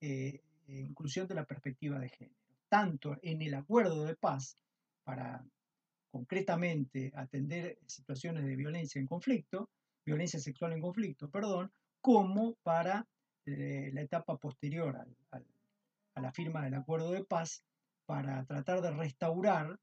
eh, 0.00 0.40
inclusión 0.66 1.26
de 1.26 1.34
la 1.34 1.44
perspectiva 1.44 1.98
de 1.98 2.08
género, 2.08 2.36
tanto 2.68 3.16
en 3.22 3.42
el 3.42 3.54
acuerdo 3.54 4.04
de 4.04 4.16
paz 4.16 4.56
para 5.04 5.44
concretamente 6.12 7.10
atender 7.16 7.78
situaciones 7.86 8.44
de 8.44 8.54
violencia 8.54 9.00
en 9.00 9.08
conflicto, 9.08 9.70
violencia 10.04 10.38
sexual 10.38 10.72
en 10.72 10.80
conflicto, 10.80 11.28
perdón, 11.28 11.72
como 12.00 12.54
para 12.62 13.06
eh, 13.46 13.90
la 13.92 14.02
etapa 14.02 14.36
posterior 14.36 14.96
a 14.96 16.20
la 16.20 16.32
firma 16.32 16.62
del 16.62 16.74
acuerdo 16.74 17.10
de 17.10 17.24
paz 17.24 17.64
para 18.06 18.44
tratar 18.44 18.80
de 18.82 18.90
restaurar 18.92 19.78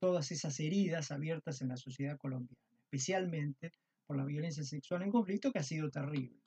todas 0.00 0.32
esas 0.32 0.58
heridas 0.58 1.12
abiertas 1.12 1.62
en 1.62 1.68
la 1.68 1.76
sociedad 1.76 2.18
colombiana, 2.18 2.58
especialmente 2.82 3.70
la 4.16 4.24
violencia 4.24 4.64
sexual 4.64 5.02
en 5.02 5.10
conflicto, 5.10 5.52
que 5.52 5.58
ha 5.58 5.64
sido 5.64 5.90
terrible. 5.90 6.40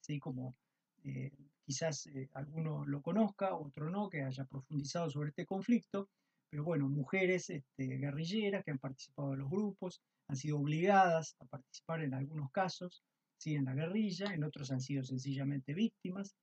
¿sí? 0.00 0.18
Como 0.18 0.56
eh, 1.04 1.32
quizás 1.64 2.06
eh, 2.06 2.28
alguno 2.34 2.84
lo 2.84 3.02
conozca, 3.02 3.54
otro 3.54 3.90
no, 3.90 4.08
que 4.08 4.22
haya 4.22 4.44
profundizado 4.44 5.10
sobre 5.10 5.30
este 5.30 5.46
conflicto, 5.46 6.08
pero 6.50 6.64
bueno, 6.64 6.88
mujeres 6.88 7.48
este, 7.48 7.86
guerrilleras 7.86 8.64
que 8.64 8.72
han 8.72 8.78
participado 8.78 9.34
en 9.34 9.40
los 9.40 9.50
grupos, 9.50 10.02
han 10.28 10.36
sido 10.36 10.58
obligadas 10.58 11.36
a 11.38 11.46
participar 11.46 12.02
en 12.02 12.14
algunos 12.14 12.50
casos, 12.50 13.04
¿sí? 13.38 13.54
en 13.54 13.64
la 13.64 13.74
guerrilla, 13.74 14.34
en 14.34 14.44
otros 14.44 14.70
han 14.70 14.80
sido 14.80 15.04
sencillamente 15.04 15.74
víctimas 15.74 16.34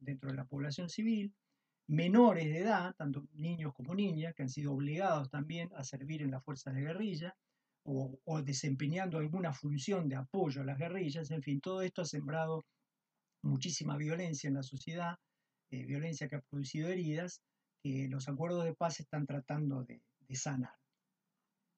dentro 0.00 0.30
de 0.30 0.36
la 0.36 0.44
población 0.44 0.88
civil, 0.88 1.32
menores 1.88 2.46
de 2.46 2.58
edad, 2.58 2.94
tanto 2.96 3.26
niños 3.34 3.72
como 3.74 3.94
niñas, 3.94 4.34
que 4.34 4.42
han 4.42 4.48
sido 4.48 4.72
obligados 4.72 5.30
también 5.30 5.70
a 5.74 5.84
servir 5.84 6.22
en 6.22 6.30
las 6.30 6.44
fuerzas 6.44 6.74
de 6.74 6.82
guerrilla, 6.82 7.34
o, 7.84 8.42
desempeñando 8.42 9.18
alguna 9.18 9.54
función 9.54 10.08
de 10.08 10.16
apoyo 10.16 10.60
a 10.60 10.64
las 10.64 10.78
guerrillas, 10.78 11.30
en 11.30 11.42
fin, 11.42 11.60
todo 11.60 11.80
esto 11.80 12.02
ha 12.02 12.04
sembrado 12.04 12.66
muchísima 13.42 13.96
violencia 13.96 14.48
en 14.48 14.54
la 14.54 14.62
sociedad, 14.62 15.16
eh, 15.70 15.86
violencia 15.86 16.28
que 16.28 16.36
ha 16.36 16.42
producido 16.42 16.88
heridas, 16.88 17.40
que 17.82 18.08
los 18.08 18.28
acuerdos 18.28 18.64
de 18.64 18.74
paz 18.74 19.00
están 19.00 19.26
tratando 19.26 19.84
de, 19.84 20.02
sanar. 20.34 20.74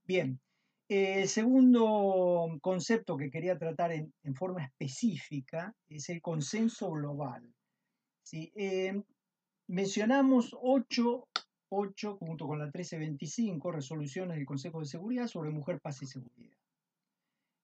Bien, 0.05 0.41
el 0.89 1.29
segundo 1.29 2.59
concepto 2.61 3.17
que 3.17 3.31
quería 3.31 3.57
tratar 3.57 3.93
en, 3.93 4.13
forma 4.35 4.65
específica 4.65 5.73
es 5.89 6.09
el 6.09 6.21
consenso 6.21 6.91
global. 6.91 7.55
Eh, 8.33 9.01
mencionamos 9.69 10.57
ocho 10.61 11.29
8, 11.71 12.17
junto 12.17 12.47
con 12.47 12.59
la 12.59 12.65
1325, 12.67 13.71
resoluciones 13.71 14.37
del 14.37 14.47
Consejo 14.47 14.81
de 14.81 14.87
Seguridad 14.87 15.29
sobre 15.29 15.51
mujer, 15.51 15.81
paz 15.81 16.03
y 16.03 16.07
seguridad. 16.07 16.57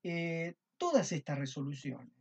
Eh, 0.05 0.55
todas 0.77 1.11
estas 1.11 1.39
resoluciones, 1.39 2.15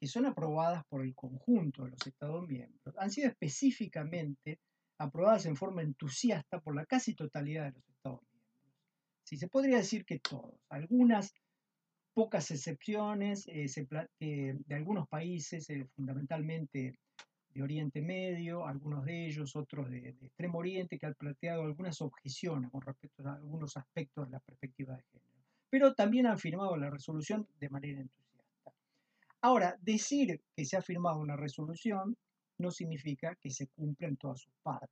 que 0.00 0.06
son 0.08 0.26
aprobadas 0.26 0.84
por 0.88 1.02
el 1.02 1.14
conjunto 1.14 1.84
de 1.84 1.90
los 1.90 2.06
Estados 2.06 2.46
miembros, 2.48 2.94
han 2.98 3.10
sido 3.10 3.28
específicamente 3.28 4.58
aprobadas 4.98 5.46
en 5.46 5.56
forma 5.56 5.82
entusiasta 5.82 6.60
por 6.60 6.74
la 6.74 6.84
casi 6.84 7.14
totalidad 7.14 7.66
de 7.66 7.72
los 7.72 7.88
Estados 7.88 8.20
miembros. 8.22 8.48
Si 9.24 9.36
se 9.36 9.48
podría 9.48 9.76
decir 9.78 10.04
que 10.04 10.18
todos, 10.18 10.54
algunas 10.68 11.32
pocas 12.14 12.50
excepciones 12.50 13.46
eh, 13.46 13.66
eh, 14.20 14.54
de 14.58 14.74
algunos 14.74 15.08
países, 15.08 15.68
fundamentalmente 15.94 16.98
de 17.54 17.62
Oriente 17.62 18.02
Medio, 18.02 18.66
algunos 18.66 19.04
de 19.04 19.26
ellos, 19.26 19.54
otros 19.56 19.88
de, 19.88 20.16
Extremo 20.20 20.58
Oriente, 20.58 20.98
que 20.98 21.06
han 21.06 21.14
planteado 21.14 21.62
algunas 21.62 22.00
objeciones 22.00 22.70
con 22.70 22.80
respecto 22.82 23.26
a 23.26 23.34
algunos 23.34 23.76
aspectos 23.76 24.26
de 24.26 24.32
la 24.32 24.40
perspectiva 24.40 24.96
de 24.96 25.02
género, 25.02 25.44
pero 25.70 25.94
también 25.94 26.26
han 26.26 26.38
firmado 26.38 26.76
la 26.76 26.90
resolución 26.90 27.46
de 27.60 27.68
manera 27.68 28.00
entusiasta. 28.00 28.72
Ahora, 29.40 29.76
decir 29.80 30.40
que 30.56 30.64
se 30.64 30.76
ha 30.76 30.82
firmado 30.82 31.20
una 31.20 31.36
resolución 31.36 32.16
no 32.58 32.70
significa 32.70 33.36
que 33.36 33.50
se 33.50 33.68
cumpla 33.68 34.08
en 34.08 34.16
todas 34.16 34.40
sus 34.40 34.52
partes. 34.62 34.90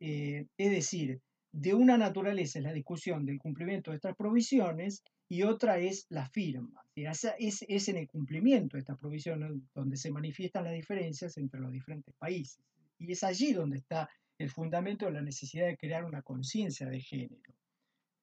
Eh, 0.00 0.46
es 0.56 0.70
decir, 0.70 1.20
de 1.52 1.72
una 1.72 1.96
naturaleza 1.96 2.58
es 2.58 2.64
la 2.64 2.72
discusión 2.72 3.24
del 3.24 3.38
cumplimiento 3.38 3.90
de 3.90 3.96
estas 3.96 4.16
provisiones 4.16 5.04
y 5.28 5.44
otra 5.44 5.78
es 5.78 6.06
la 6.08 6.28
firma. 6.28 6.84
Es, 6.96 7.88
en 7.88 7.96
el 7.96 8.08
cumplimiento 8.08 8.76
de 8.76 8.80
estas 8.80 8.98
provisiones 8.98 9.52
donde 9.74 9.96
se 9.96 10.10
manifiestan 10.10 10.64
las 10.64 10.74
diferencias 10.74 11.36
entre 11.38 11.60
los 11.60 11.70
diferentes 11.70 12.14
países. 12.16 12.62
Y 12.98 13.12
es 13.12 13.22
allí 13.22 13.52
donde 13.52 13.78
está 13.78 14.10
el 14.38 14.50
fundamento 14.50 15.06
de 15.06 15.12
la 15.12 15.22
necesidad 15.22 15.66
de 15.66 15.76
crear 15.76 16.04
una 16.04 16.22
conciencia 16.22 16.88
de 16.88 17.00
género. 17.00 17.54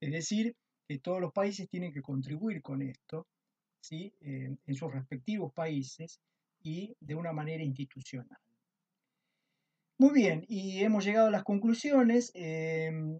Es 0.02 0.12
decir, 0.12 0.56
que 0.88 1.00
todos 1.00 1.22
los 1.22 1.32
países 1.32 1.70
tienen 1.70 1.94
que 1.94 2.02
contribuir 2.02 2.62
con 2.62 2.82
esto 2.82 3.28
¿sí? 3.80 4.14
en 4.20 4.76
sus 4.76 4.92
respectivos 4.92 5.54
países 5.54 6.20
y 6.62 6.95
de 7.00 7.15
una 7.15 7.34
manera 7.34 7.63
institucional. 7.63 8.39
Muy 9.97 10.13
bien, 10.13 10.45
y 10.47 10.80
hemos 10.84 11.06
llegado 11.06 11.28
a 11.28 11.32
las 11.32 11.43
conclusiones. 11.43 12.32
Em, 12.34 13.19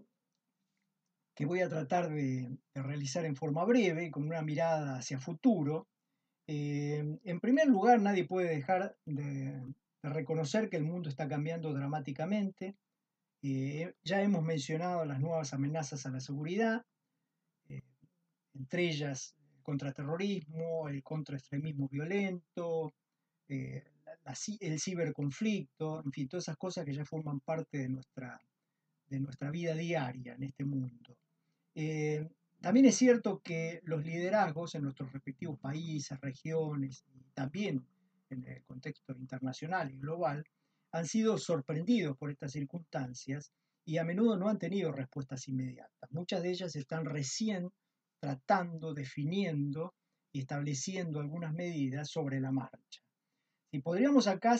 que 1.34 1.46
voy 1.46 1.60
a 1.60 1.68
tratar 1.68 2.10
de, 2.10 2.56
realizar 2.74 3.24
en 3.24 3.36
forma 3.36 3.64
breve, 3.64 4.10
con 4.10 4.24
una 4.24 4.42
mirada 4.42 4.96
hacia 4.96 5.18
futuro. 5.18 5.88
Eh, 6.46 7.18
en 7.24 7.40
primer 7.40 7.68
lugar, 7.68 8.00
nadie 8.00 8.26
puede 8.26 8.48
dejar 8.54 8.96
de, 9.06 9.62
reconocer 10.02 10.68
que 10.68 10.76
el 10.76 10.84
mundo 10.84 11.08
está 11.08 11.28
cambiando 11.28 11.72
dramáticamente. 11.72 12.76
Eh, 13.42 13.94
ya 14.04 14.22
hemos 14.22 14.42
mencionado 14.42 15.04
las 15.04 15.20
nuevas 15.20 15.52
amenazas 15.52 16.06
a 16.06 16.10
la 16.10 16.20
seguridad, 16.20 16.84
eh, 17.68 17.82
entre 18.54 18.88
ellas 18.88 19.34
el 19.54 19.62
contraterrorismo, 19.62 20.88
el 20.88 21.02
contraextremismo 21.02 21.88
violento, 21.88 22.92
el 23.48 24.80
ciberconflicto, 24.80 26.02
en 26.04 26.12
fin, 26.12 26.28
todas 26.28 26.44
esas 26.44 26.56
cosas 26.56 26.84
que 26.84 26.94
ya 26.94 27.04
forman 27.04 27.40
parte 27.40 27.78
de 27.78 27.88
nuestra, 27.88 28.40
de 29.08 29.20
nuestra 29.20 29.50
vida 29.50 29.74
diaria 29.74 30.34
en 30.34 30.42
este 30.44 30.64
mundo. 30.64 31.16
Eh, 31.74 32.28
también 32.60 32.86
es 32.86 32.96
cierto 32.96 33.40
que 33.40 33.80
los 33.84 34.04
liderazgos 34.04 34.74
en 34.74 34.82
nuestros 34.82 35.12
respectivos 35.12 35.58
países, 35.58 36.20
regiones, 36.20 37.04
y 37.12 37.24
también 37.34 37.84
en 38.30 38.44
el 38.44 38.62
contexto 38.64 39.14
internacional 39.18 39.90
y 39.90 39.98
global, 39.98 40.44
han 40.92 41.06
sido 41.06 41.38
sorprendidos 41.38 42.16
por 42.16 42.30
estas 42.30 42.52
circunstancias 42.52 43.52
y 43.84 43.98
a 43.98 44.04
menudo 44.04 44.36
no 44.36 44.48
han 44.48 44.58
tenido 44.58 44.92
respuestas 44.92 45.48
inmediatas. 45.48 46.10
Muchas 46.10 46.42
de 46.42 46.50
ellas 46.50 46.76
están 46.76 47.04
recién 47.04 47.70
tratando, 48.20 48.94
definiendo 48.94 49.94
y 50.30 50.40
estableciendo 50.40 51.20
algunas 51.20 51.52
medidas 51.52 52.08
sobre 52.08 52.40
la 52.40 52.52
marcha. 52.52 53.01
Y 53.72 53.80
podríamos 53.80 54.28
acá 54.28 54.56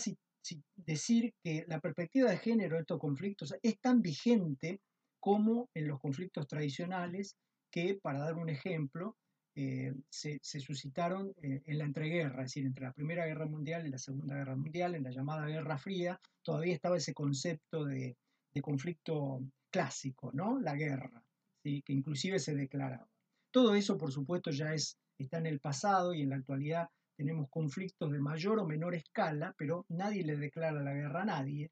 decir 0.75 1.35
que 1.44 1.64
la 1.68 1.81
perspectiva 1.81 2.31
de 2.31 2.38
género 2.38 2.77
de 2.77 2.81
estos 2.81 2.98
conflictos 2.98 3.55
es 3.62 3.79
tan 3.79 4.01
vigente 4.01 4.81
como 5.20 5.68
en 5.75 5.87
los 5.87 6.01
conflictos 6.01 6.48
tradicionales 6.48 7.37
que, 7.70 7.98
para 8.03 8.20
dar 8.20 8.35
un 8.35 8.48
ejemplo, 8.48 9.16
eh, 9.55 9.92
se, 10.09 10.40
suscitaron 10.40 11.35
eh, 11.42 11.62
en 11.66 11.79
la 11.79 11.85
entreguerra, 11.85 12.42
es 12.42 12.51
decir, 12.51 12.64
entre 12.64 12.85
la 12.85 12.92
Primera 12.92 13.27
Guerra 13.27 13.46
Mundial 13.46 13.87
y 13.87 13.90
la 13.90 13.98
Segunda 13.98 14.35
Guerra 14.35 14.57
Mundial, 14.57 14.94
en 14.94 15.05
la 15.05 15.11
llamada 15.11 15.46
Guerra 15.46 15.77
Fría, 15.77 16.18
todavía 16.42 16.75
estaba 16.75 16.96
ese 16.96 17.12
concepto 17.12 17.85
de, 17.85 18.16
conflicto 18.62 19.40
clásico, 19.70 20.31
¿no? 20.33 20.59
La 20.59 20.75
guerra, 20.75 21.22
que 21.62 21.83
inclusive 21.88 22.38
se 22.38 22.55
declaraba. 22.55 23.09
Todo 23.51 23.75
eso, 23.75 23.96
por 23.98 24.11
supuesto, 24.11 24.51
ya 24.51 24.75
es, 24.75 24.98
está 25.18 25.38
en 25.38 25.46
el 25.46 25.61
pasado 25.61 26.14
y 26.14 26.22
en 26.22 26.31
la 26.31 26.37
actualidad 26.37 26.88
tenemos 27.23 27.49
conflictos 27.51 28.11
de 28.11 28.19
mayor 28.19 28.59
o 28.59 28.67
menor 28.67 28.97
escala, 28.97 29.55
pero 29.57 29.87
nadie 29.89 30.25
le 30.25 30.37
declara 30.37 30.83
la 30.83 30.93
guerra 30.93 31.23
a 31.23 31.27
nadie, 31.27 31.71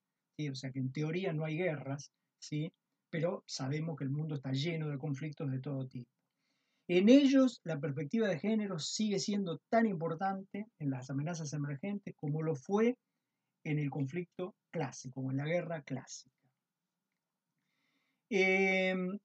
o 0.49 0.55
sea 0.55 0.71
que 0.71 0.79
en 0.79 0.93
teoría 0.93 1.33
no 1.33 1.45
hay 1.45 1.57
guerras, 1.57 2.13
¿sí? 2.39 2.73
pero 3.11 3.43
sabemos 3.47 3.97
que 3.97 4.05
el 4.05 4.11
mundo 4.11 4.37
está 4.37 4.53
lleno 4.53 4.89
de 4.89 4.97
conflictos 4.97 5.51
de 5.51 5.59
todo 5.59 5.89
tipo. 5.89 6.09
En 6.87 7.09
ellos, 7.09 7.61
la 7.65 7.81
perspectiva 7.81 8.29
de 8.29 8.39
género 8.39 8.79
sigue 8.79 9.19
siendo 9.19 9.59
tan 9.69 9.87
importante 9.87 10.67
en 10.79 10.91
las 10.91 11.11
amenazas 11.11 11.53
emergentes 11.53 12.15
como 12.15 12.43
lo 12.43 12.55
fue 12.55 12.97
en 13.65 13.81
el 13.81 13.91
conflicto 13.91 14.55
clásico, 14.71 15.31
en 15.31 15.37
la 15.37 15.47
guerra 15.47 15.83
clásica. 15.83 16.35
Em, 18.31 19.19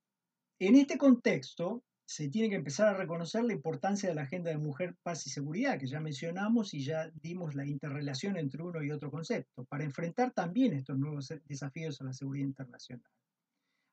en 0.59 0.75
este 0.75 0.97
contexto, 0.97 1.83
se 2.07 2.29
tiene 2.29 2.49
que 2.49 2.55
empezar 2.55 2.87
a 2.87 2.97
reconocer 2.97 3.43
la 3.43 3.53
importancia 3.53 4.07
de 4.07 4.15
la 4.15 4.23
agenda 4.23 4.51
de 4.51 4.57
mujer, 4.57 4.95
paz 5.01 5.25
y 5.25 5.31
seguridad, 5.31 5.79
que 5.79 5.87
ya 5.87 5.99
mencionamos 5.99 6.73
y 6.73 6.83
ya 6.83 7.09
dimos 7.15 7.55
la 7.55 7.65
interrelación 7.65 8.37
entre 8.37 8.61
uno 8.61 8.83
y 8.83 8.91
otro 8.91 9.09
concepto, 9.09 9.65
para 9.65 9.83
enfrentar 9.83 10.31
también 10.31 10.73
estos 10.73 10.97
nuevos 10.97 11.33
desafíos 11.45 11.99
a 12.01 12.05
la 12.05 12.13
seguridad 12.13 12.45
internacional. 12.45 13.09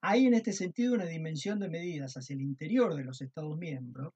Hay 0.02 0.26
en 0.26 0.34
este 0.34 0.52
sentido 0.52 0.94
una 0.94 1.06
dimensión 1.06 1.58
de 1.58 1.70
medidas 1.70 2.16
hacia 2.16 2.34
el 2.34 2.42
interior 2.42 2.94
de 2.94 3.04
los 3.04 3.22
Estados 3.22 3.56
miembros, 3.56 4.12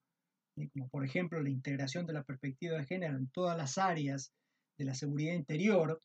como 0.72 0.88
por 0.88 1.04
ejemplo 1.04 1.40
la 1.40 1.50
integración 1.50 2.06
de 2.06 2.12
la 2.12 2.24
perspectiva 2.24 2.76
de 2.76 2.87
género 2.87 3.16
en 3.16 3.28
todas 3.28 3.56
las 3.56 3.78
áreas 3.78 4.32
de 4.76 4.85
la 4.85 4.94
seguridad 4.94 5.35
interior, 5.35 6.02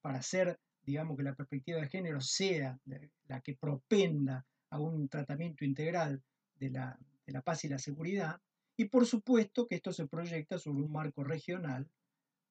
para 0.00 0.18
hacer, 0.18 0.58
digamos, 0.82 1.16
que 1.18 1.22
la 1.22 1.34
perspectiva 1.34 1.80
de 1.80 1.88
género 1.88 2.20
sea 2.20 2.78
la 3.26 3.40
que 3.40 3.54
propenda 3.56 4.46
a 4.70 4.80
un 4.80 5.08
tratamiento 5.08 5.64
integral 5.64 6.22
de 6.70 6.70
la, 7.32 7.42
paz 7.42 7.64
y 7.64 7.68
la 7.68 7.78
seguridad, 7.78 8.40
y 8.76 8.86
por 8.86 9.06
supuesto 9.06 9.66
que 9.66 9.76
esto 9.76 9.92
se 9.92 10.06
proyecta 10.06 10.58
sobre 10.58 10.82
un 10.82 10.92
marco 10.92 11.24
regional 11.24 11.88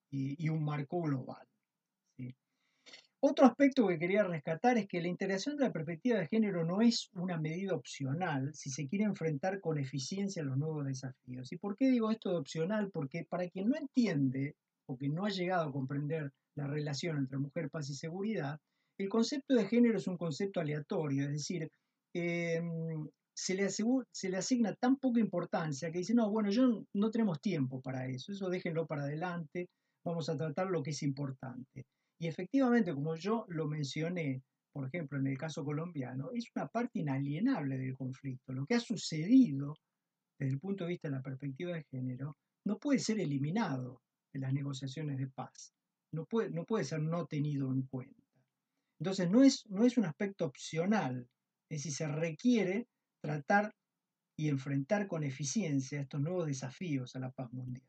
y, 0.09 0.49
un 0.49 0.63
marco 0.63 1.01
global. 1.01 1.47
Otro 3.23 3.45
aspecto 3.45 3.87
que 3.87 3.99
quería 3.99 4.23
rescatar 4.23 4.79
es 4.79 4.87
que 4.87 4.99
la 4.99 5.07
integración 5.07 5.55
de 5.55 5.65
la 5.65 5.71
perspectiva 5.71 6.17
de 6.17 6.27
género 6.27 6.65
no 6.65 6.81
es 6.81 7.09
una 7.13 7.37
medida 7.37 7.75
opcional 7.75 8.51
si 8.55 8.71
se 8.71 8.87
quiere 8.87 9.05
enfrentar 9.05 9.61
con 9.61 9.77
eficiencia 9.77 10.43
los 10.43 10.57
nuevos 10.57 10.87
desafíos. 10.87 11.51
¿Y 11.51 11.57
por 11.57 11.77
qué 11.77 11.91
digo 11.91 12.09
esto 12.09 12.31
de 12.31 12.37
opcional? 12.37 12.89
Porque 12.91 13.23
para 13.29 13.47
quien 13.47 13.69
no 13.69 13.77
entiende 13.77 14.55
o 14.87 14.97
que 14.97 15.07
no 15.07 15.25
ha 15.25 15.29
llegado 15.29 15.69
a 15.69 15.71
comprender 15.71 16.31
la 16.55 16.65
relación 16.65 17.17
entre 17.17 17.37
mujer, 17.37 17.69
paz 17.69 17.91
y 17.91 17.93
seguridad, 17.93 18.59
el 18.97 19.07
concepto 19.07 19.53
de 19.53 19.67
género 19.67 19.99
es 19.99 20.07
un 20.07 20.17
concepto 20.17 20.59
aleatorio, 20.59 21.25
es 21.25 21.31
decir, 21.31 21.71
em, 22.13 23.07
se 23.33 23.55
le, 23.55 23.69
se 23.69 24.29
le 24.29 24.37
asigna 24.37 24.75
tan 24.75 24.97
poca 24.97 25.19
importancia 25.19 25.91
que 25.91 25.99
dice, 25.99 26.13
no, 26.13 26.29
bueno, 26.29 26.49
yo 26.49 26.85
no 26.93 27.11
tenemos 27.11 27.41
tiempo 27.41 27.81
para 27.81 28.07
eso, 28.07 28.31
eso 28.31 28.49
déjenlo 28.49 28.85
para 28.85 29.03
adelante, 29.03 29.69
vamos 30.03 30.29
a 30.29 30.37
tratar 30.37 30.67
lo 30.67 30.83
que 30.83 30.91
es 30.91 31.03
importante. 31.03 31.85
Y 32.19 32.27
efectivamente, 32.27 32.93
como 32.93 33.15
yo 33.15 33.45
lo 33.49 33.67
mencioné, 33.67 34.43
por 34.71 34.87
ejemplo, 34.87 35.19
en 35.19 35.27
el 35.27 35.37
caso 35.37 35.65
colombiano, 35.65 36.31
es 36.33 36.45
una 36.55 36.67
parte 36.67 36.99
inalienable 36.99 37.77
del 37.77 37.95
conflicto. 37.95 38.53
Lo 38.53 38.65
que 38.65 38.75
ha 38.75 38.79
sucedido 38.79 39.75
desde 40.39 40.53
el 40.53 40.59
punto 40.59 40.83
de 40.83 40.91
vista 40.91 41.07
de 41.07 41.15
la 41.15 41.21
perspectiva 41.21 41.73
de 41.73 41.83
género 41.83 42.37
no 42.65 42.77
puede 42.77 42.99
ser 42.99 43.19
eliminado 43.19 44.01
de 44.33 44.39
las 44.39 44.53
negociaciones 44.53 45.17
de 45.17 45.27
paz, 45.27 45.73
no 46.13 46.25
puede, 46.25 46.51
no 46.51 46.65
puede 46.65 46.83
ser 46.85 47.01
no 47.01 47.25
tenido 47.25 47.71
en 47.71 47.83
cuenta. 47.83 48.21
Entonces, 48.99 49.29
no 49.29 49.43
es, 49.43 49.65
no 49.69 49.83
es 49.85 49.97
un 49.97 50.05
aspecto 50.05 50.45
opcional, 50.45 51.27
es 51.69 51.79
decir, 51.79 51.91
se 51.91 52.07
requiere 52.07 52.87
tratar 53.21 53.71
y 54.37 54.49
enfrentar 54.49 55.07
con 55.07 55.23
eficiencia 55.23 56.01
estos 56.01 56.21
nuevos 56.21 56.47
desafíos 56.47 57.15
a 57.15 57.19
la 57.19 57.31
paz 57.31 57.51
mundial. 57.53 57.87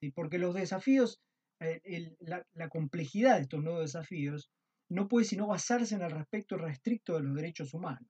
¿sí? 0.00 0.10
Porque 0.10 0.38
los 0.38 0.54
desafíos, 0.54 1.20
eh, 1.60 2.14
la, 2.20 2.68
complejidad 2.68 3.36
de 3.36 3.42
estos 3.42 3.62
nuevos 3.62 3.82
desafíos 3.82 4.50
no 4.90 5.08
puede 5.08 5.26
sino 5.26 5.48
basarse 5.48 5.94
en 5.94 6.02
el 6.02 6.10
respeto 6.10 6.56
restricto 6.56 7.16
de 7.16 7.22
los 7.22 7.34
derechos 7.34 7.74
humanos, 7.74 8.08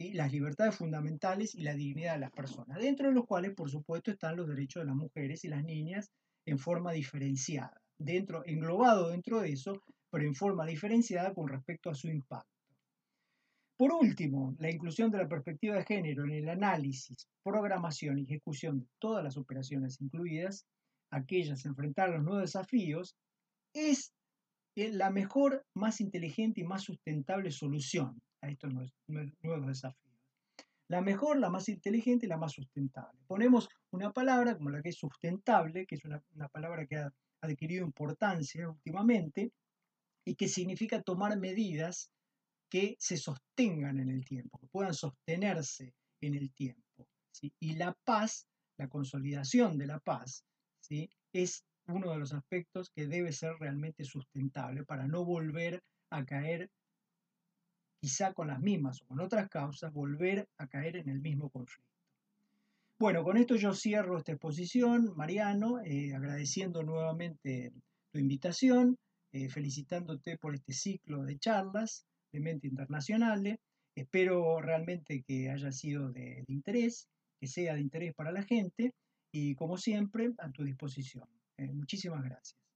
y 0.00 0.12
las 0.12 0.32
libertades 0.32 0.76
fundamentales 0.76 1.54
y 1.54 1.62
la 1.62 1.74
dignidad 1.74 2.14
de 2.14 2.20
las 2.20 2.30
personas, 2.30 2.78
dentro 2.78 3.08
de 3.08 3.14
los 3.14 3.26
cuales, 3.26 3.54
por 3.54 3.70
supuesto, 3.70 4.10
están 4.10 4.36
los 4.36 4.48
derechos 4.48 4.82
de 4.82 4.86
las 4.86 4.96
mujeres 4.96 5.44
y 5.44 5.48
las 5.48 5.64
niñas 5.64 6.10
en 6.46 6.58
forma 6.58 6.92
diferenciada, 6.92 7.80
dentro, 7.98 8.42
englobado 8.46 9.10
dentro 9.10 9.40
de 9.40 9.52
eso, 9.52 9.82
pero 10.10 10.24
en 10.24 10.34
forma 10.34 10.66
diferenciada 10.66 11.34
con 11.34 11.48
respecto 11.48 11.90
a 11.90 11.94
su 11.94 12.08
impacto. 12.08 12.57
Por 13.78 13.92
último, 13.92 14.56
la 14.58 14.72
inclusión 14.72 15.08
de 15.12 15.18
la 15.18 15.28
perspectiva 15.28 15.76
de 15.76 15.84
género 15.84 16.24
en 16.24 16.32
el 16.32 16.48
análisis, 16.48 17.28
programación 17.44 18.18
y 18.18 18.24
ejecución 18.24 18.80
de 18.80 18.86
todas 18.98 19.22
las 19.22 19.36
operaciones 19.36 20.00
incluidas, 20.00 20.66
aquellas 21.12 21.64
enfrentar 21.64 22.10
los 22.10 22.24
nuevos 22.24 22.42
desafíos, 22.42 23.14
es 23.72 24.12
eh, 24.74 24.90
la 24.90 25.10
mejor, 25.10 25.64
más 25.74 26.00
inteligente 26.00 26.60
y 26.60 26.64
más 26.64 26.82
sustentable 26.82 27.52
solución 27.52 28.20
a 28.42 28.50
estos 28.50 28.72
nuevos 28.72 29.66
desafíos. 29.68 30.26
La 30.88 31.00
mejor, 31.00 31.38
la 31.38 31.48
más 31.48 31.68
inteligente 31.68 32.26
y 32.26 32.28
la 32.28 32.36
más 32.36 32.54
sustentable. 32.54 33.20
Ponemos 33.28 33.68
una 33.92 34.12
palabra 34.12 34.56
como 34.56 34.70
la 34.70 34.82
que 34.82 34.88
es 34.88 34.98
sustentable, 34.98 35.86
que 35.86 35.94
es 35.94 36.04
una, 36.04 36.20
una 36.34 36.48
palabra 36.48 36.84
que 36.84 36.96
ha 36.96 37.12
adquirido 37.42 37.84
importancia 37.84 38.68
últimamente 38.68 39.52
y 40.24 40.34
que 40.34 40.48
significa 40.48 41.00
tomar 41.00 41.38
medidas 41.38 42.10
que 42.68 42.96
se 42.98 43.16
sostengan 43.16 43.98
en 43.98 44.10
el 44.10 44.24
tiempo, 44.24 44.58
que 44.58 44.66
puedan 44.66 44.94
sostenerse 44.94 45.94
en 46.20 46.34
el 46.34 46.52
tiempo. 46.52 47.08
Y 47.60 47.76
la 47.76 47.96
paz, 48.04 48.46
la 48.76 48.88
consolidación 48.88 49.78
de 49.78 49.86
la 49.86 50.00
paz, 50.00 50.44
¿sí? 50.80 51.08
es 51.32 51.64
uno 51.86 52.10
de 52.10 52.18
los 52.18 52.32
aspectos 52.32 52.90
que 52.90 53.06
debe 53.06 53.32
ser 53.32 53.54
realmente 53.58 54.04
sustentable 54.04 54.84
para 54.84 55.06
no 55.06 55.24
volver 55.24 55.82
a 56.10 56.24
caer, 56.24 56.70
quizá 58.00 58.32
con 58.34 58.48
las 58.48 58.60
mismas 58.60 59.00
o 59.02 59.06
con 59.06 59.20
otras 59.20 59.48
causas, 59.48 59.92
volver 59.92 60.48
a 60.58 60.66
caer 60.66 60.96
en 60.96 61.08
el 61.08 61.20
mismo 61.20 61.48
conflicto. 61.50 61.88
Bueno, 62.98 63.22
con 63.22 63.36
esto 63.36 63.54
yo 63.54 63.72
cierro 63.74 64.18
esta 64.18 64.32
exposición, 64.32 65.12
Mariano, 65.16 65.80
eh, 65.84 66.14
agradeciendo 66.14 66.82
nuevamente 66.82 67.72
tu 68.10 68.18
invitación, 68.18 68.98
eh, 69.32 69.48
felicitándote 69.48 70.36
por 70.36 70.54
este 70.54 70.72
ciclo 70.72 71.22
de 71.22 71.38
charlas 71.38 72.04
de 72.32 72.40
Mente 72.40 72.66
Internacional. 72.66 73.58
Espero 73.94 74.60
realmente 74.60 75.22
que 75.22 75.50
haya 75.50 75.72
sido 75.72 76.10
de, 76.10 76.44
interés, 76.48 77.08
que 77.40 77.46
sea 77.46 77.74
de 77.74 77.80
interés 77.80 78.14
para 78.14 78.32
la 78.32 78.42
gente 78.42 78.94
y 79.32 79.54
como 79.54 79.76
siempre 79.76 80.30
a 80.38 80.50
tu 80.50 80.64
disposición. 80.64 81.28
Eh, 81.56 81.72
muchísimas 81.72 82.22
gracias. 82.22 82.67